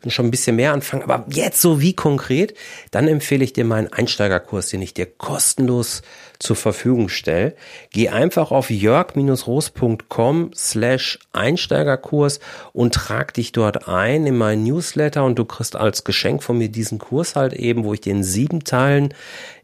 schon 0.08 0.26
ein 0.26 0.32
bisschen 0.32 0.56
mehr 0.56 0.74
anfangen, 0.74 1.04
aber 1.04 1.26
jetzt 1.30 1.62
so 1.62 1.82
wie 1.82 1.94
konkret, 1.94 2.56
dann 2.92 3.08
empfehle 3.08 3.44
ich 3.44 3.54
dir 3.54 3.66
meinen 3.66 3.92
Einsteigerkurs, 3.92 4.70
den 4.70 4.82
ich 4.82 4.94
dir 4.94 5.06
kostenlos 5.06 6.02
zur 6.44 6.56
Verfügung 6.58 7.10
stelle. 7.10 7.56
Geh 7.92 8.10
einfach 8.10 8.52
auf 8.52 8.70
jörg-roos.com 8.70 10.52
slash 10.54 11.20
Einsteigerkurs 11.32 12.40
und 12.74 12.94
trag 12.94 13.34
dich 13.34 13.54
dort 13.54 13.88
ein 13.88 14.28
in 14.28 14.38
meinen 14.38 14.64
Newsletter 14.64 15.24
und 15.24 15.40
du 15.40 15.46
kriegst 15.46 15.76
als 15.76 16.04
Geschenk 16.04 16.44
von 16.44 16.58
mir 16.58 16.70
diesen 16.70 17.00
Kurs 17.00 17.36
halt 17.36 17.54
eben, 17.54 17.86
wo 17.86 17.94
ich 17.94 18.06
in 18.06 18.24
sieben 18.24 18.64
Teilen 18.66 19.14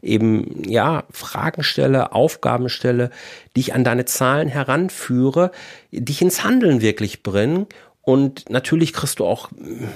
eben, 0.02 0.62
ja, 0.68 1.04
Fragen 1.10 1.62
stelle, 1.62 2.12
Aufgaben 2.12 2.68
stelle, 2.68 3.10
dich 3.56 3.74
an 3.74 3.84
deine 3.84 4.04
Zahlen 4.04 4.48
heranführe, 4.48 5.50
dich 5.92 6.22
ins 6.22 6.44
Handeln 6.44 6.80
wirklich 6.80 7.22
bringen 7.22 7.66
und 8.02 8.50
natürlich 8.50 8.92
kriegst 8.92 9.18
du 9.18 9.26
auch 9.26 9.50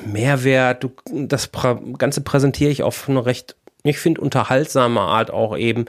Mehrwert. 0.06 0.84
Du, 0.84 0.92
das 1.10 1.50
Ganze 1.98 2.20
präsentiere 2.20 2.70
ich 2.70 2.82
auf 2.82 3.08
eine 3.08 3.24
recht 3.26 3.56
ich 3.86 3.98
finde, 3.98 4.22
unterhaltsame 4.22 5.00
Art 5.00 5.30
auch 5.30 5.56
eben, 5.58 5.84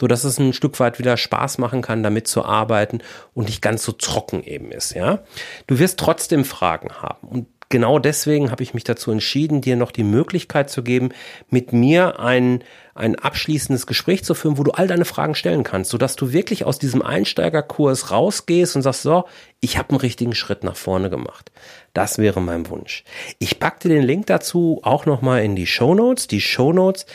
so 0.00 0.06
dass 0.06 0.22
es 0.22 0.38
ein 0.38 0.52
Stück 0.52 0.78
weit 0.78 1.00
wieder 1.00 1.16
Spaß 1.16 1.58
machen 1.58 1.82
kann, 1.82 2.04
damit 2.04 2.28
zu 2.28 2.44
arbeiten 2.44 3.00
und 3.34 3.46
nicht 3.46 3.60
ganz 3.60 3.82
so 3.82 3.90
trocken 3.90 4.44
eben 4.44 4.70
ist, 4.70 4.94
ja. 4.94 5.24
Du 5.66 5.80
wirst 5.80 5.98
trotzdem 5.98 6.44
Fragen 6.44 6.90
haben 7.02 7.26
und 7.26 7.48
genau 7.70 7.98
deswegen 7.98 8.50
habe 8.50 8.62
ich 8.62 8.74
mich 8.74 8.84
dazu 8.84 9.10
entschieden, 9.10 9.62
dir 9.62 9.76
noch 9.76 9.92
die 9.92 10.04
Möglichkeit 10.04 10.68
zu 10.68 10.82
geben, 10.82 11.10
mit 11.48 11.72
mir 11.72 12.20
ein, 12.20 12.62
ein 12.94 13.14
abschließendes 13.14 13.86
Gespräch 13.86 14.24
zu 14.24 14.34
führen, 14.34 14.58
wo 14.58 14.64
du 14.64 14.72
all 14.72 14.88
deine 14.88 15.06
Fragen 15.06 15.34
stellen 15.34 15.62
kannst, 15.62 15.90
sodass 15.90 16.16
du 16.16 16.32
wirklich 16.32 16.64
aus 16.64 16.78
diesem 16.78 17.00
Einsteigerkurs 17.00 18.10
rausgehst 18.10 18.76
und 18.76 18.82
sagst, 18.82 19.02
so, 19.02 19.24
ich 19.60 19.78
habe 19.78 19.90
einen 19.90 20.00
richtigen 20.00 20.34
Schritt 20.34 20.64
nach 20.64 20.76
vorne 20.76 21.08
gemacht. 21.08 21.50
Das 21.94 22.18
wäre 22.18 22.42
mein 22.42 22.68
Wunsch. 22.68 23.04
Ich 23.38 23.58
pack 23.58 23.80
dir 23.80 23.88
den 23.88 24.02
Link 24.02 24.26
dazu 24.26 24.80
auch 24.82 25.06
nochmal 25.06 25.42
in 25.44 25.56
die 25.56 25.66
Show 25.66 25.94
Notes. 25.94 26.26
Die 26.26 26.40
Show 26.40 26.72
Notes, 26.72 27.06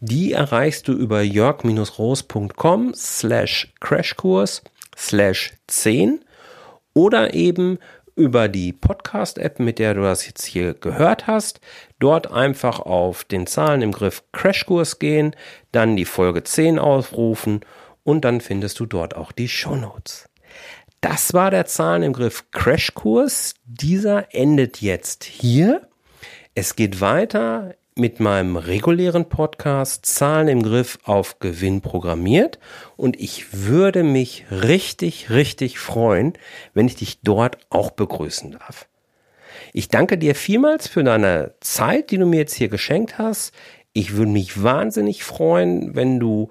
die 0.00 0.32
erreichst 0.32 0.86
du 0.88 0.92
über 0.92 1.22
jörg-roos.com 1.22 2.92
slash 2.94 3.72
Crashkurs 3.80 4.62
slash 4.96 5.54
10 5.66 6.20
oder 6.94 7.32
eben 7.34 7.78
über 8.22 8.46
die 8.48 8.72
Podcast-App, 8.72 9.58
mit 9.58 9.80
der 9.80 9.94
du 9.94 10.02
das 10.02 10.24
jetzt 10.26 10.44
hier 10.44 10.74
gehört 10.74 11.26
hast. 11.26 11.60
Dort 11.98 12.30
einfach 12.30 12.78
auf 12.78 13.24
den 13.24 13.48
Zahlen 13.48 13.82
im 13.82 13.90
Griff 13.90 14.22
Crashkurs 14.30 15.00
gehen, 15.00 15.34
dann 15.72 15.96
die 15.96 16.04
Folge 16.04 16.44
10 16.44 16.78
aufrufen 16.78 17.60
und 18.04 18.24
dann 18.24 18.40
findest 18.40 18.78
du 18.78 18.86
dort 18.86 19.16
auch 19.16 19.32
die 19.32 19.48
Show 19.48 19.74
Notes. 19.74 20.28
Das 21.00 21.34
war 21.34 21.50
der 21.50 21.66
Zahlen 21.66 22.04
im 22.04 22.12
Griff 22.12 22.44
Crashkurs. 22.52 23.54
Dieser 23.64 24.32
endet 24.32 24.80
jetzt 24.80 25.24
hier. 25.24 25.88
Es 26.54 26.76
geht 26.76 27.00
weiter 27.00 27.74
mit 27.94 28.20
meinem 28.20 28.56
regulären 28.56 29.28
Podcast 29.28 30.06
Zahlen 30.06 30.48
im 30.48 30.62
Griff 30.62 30.98
auf 31.04 31.38
Gewinn 31.40 31.82
programmiert 31.82 32.58
und 32.96 33.20
ich 33.20 33.66
würde 33.66 34.02
mich 34.02 34.46
richtig, 34.50 35.30
richtig 35.30 35.78
freuen, 35.78 36.32
wenn 36.72 36.86
ich 36.86 36.96
dich 36.96 37.20
dort 37.20 37.58
auch 37.68 37.90
begrüßen 37.90 38.52
darf. 38.52 38.86
Ich 39.74 39.88
danke 39.88 40.16
dir 40.16 40.34
vielmals 40.34 40.88
für 40.88 41.04
deine 41.04 41.54
Zeit, 41.60 42.10
die 42.10 42.18
du 42.18 42.26
mir 42.26 42.38
jetzt 42.38 42.54
hier 42.54 42.68
geschenkt 42.68 43.18
hast. 43.18 43.54
Ich 43.92 44.16
würde 44.16 44.30
mich 44.30 44.62
wahnsinnig 44.62 45.24
freuen, 45.24 45.94
wenn 45.94 46.18
du 46.18 46.48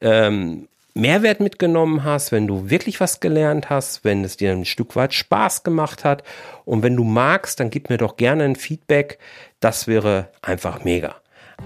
ähm, 0.00 0.68
Mehrwert 0.94 1.40
mitgenommen 1.40 2.04
hast, 2.04 2.32
wenn 2.32 2.46
du 2.46 2.70
wirklich 2.70 3.00
was 3.00 3.20
gelernt 3.20 3.70
hast, 3.70 4.04
wenn 4.04 4.24
es 4.24 4.36
dir 4.36 4.52
ein 4.52 4.64
Stück 4.64 4.96
weit 4.96 5.14
Spaß 5.14 5.62
gemacht 5.62 6.04
hat. 6.04 6.22
Und 6.64 6.82
wenn 6.82 6.96
du 6.96 7.04
magst, 7.04 7.60
dann 7.60 7.70
gib 7.70 7.90
mir 7.90 7.98
doch 7.98 8.16
gerne 8.16 8.44
ein 8.44 8.56
Feedback. 8.56 9.18
Das 9.60 9.86
wäre 9.86 10.28
einfach 10.42 10.84
mega. 10.84 11.16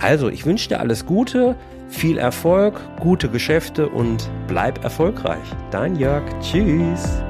Also, 0.01 0.29
ich 0.29 0.45
wünsche 0.45 0.69
dir 0.69 0.81
alles 0.81 1.07
Gute, 1.07 1.57
viel 1.89 2.19
Erfolg, 2.19 2.81
gute 3.01 3.29
Geschäfte 3.29 3.89
und 3.89 4.29
bleib 4.49 4.83
erfolgreich. 4.83 5.45
Dein 5.71 5.97
Jörg. 5.97 6.25
Tschüss. 6.41 7.23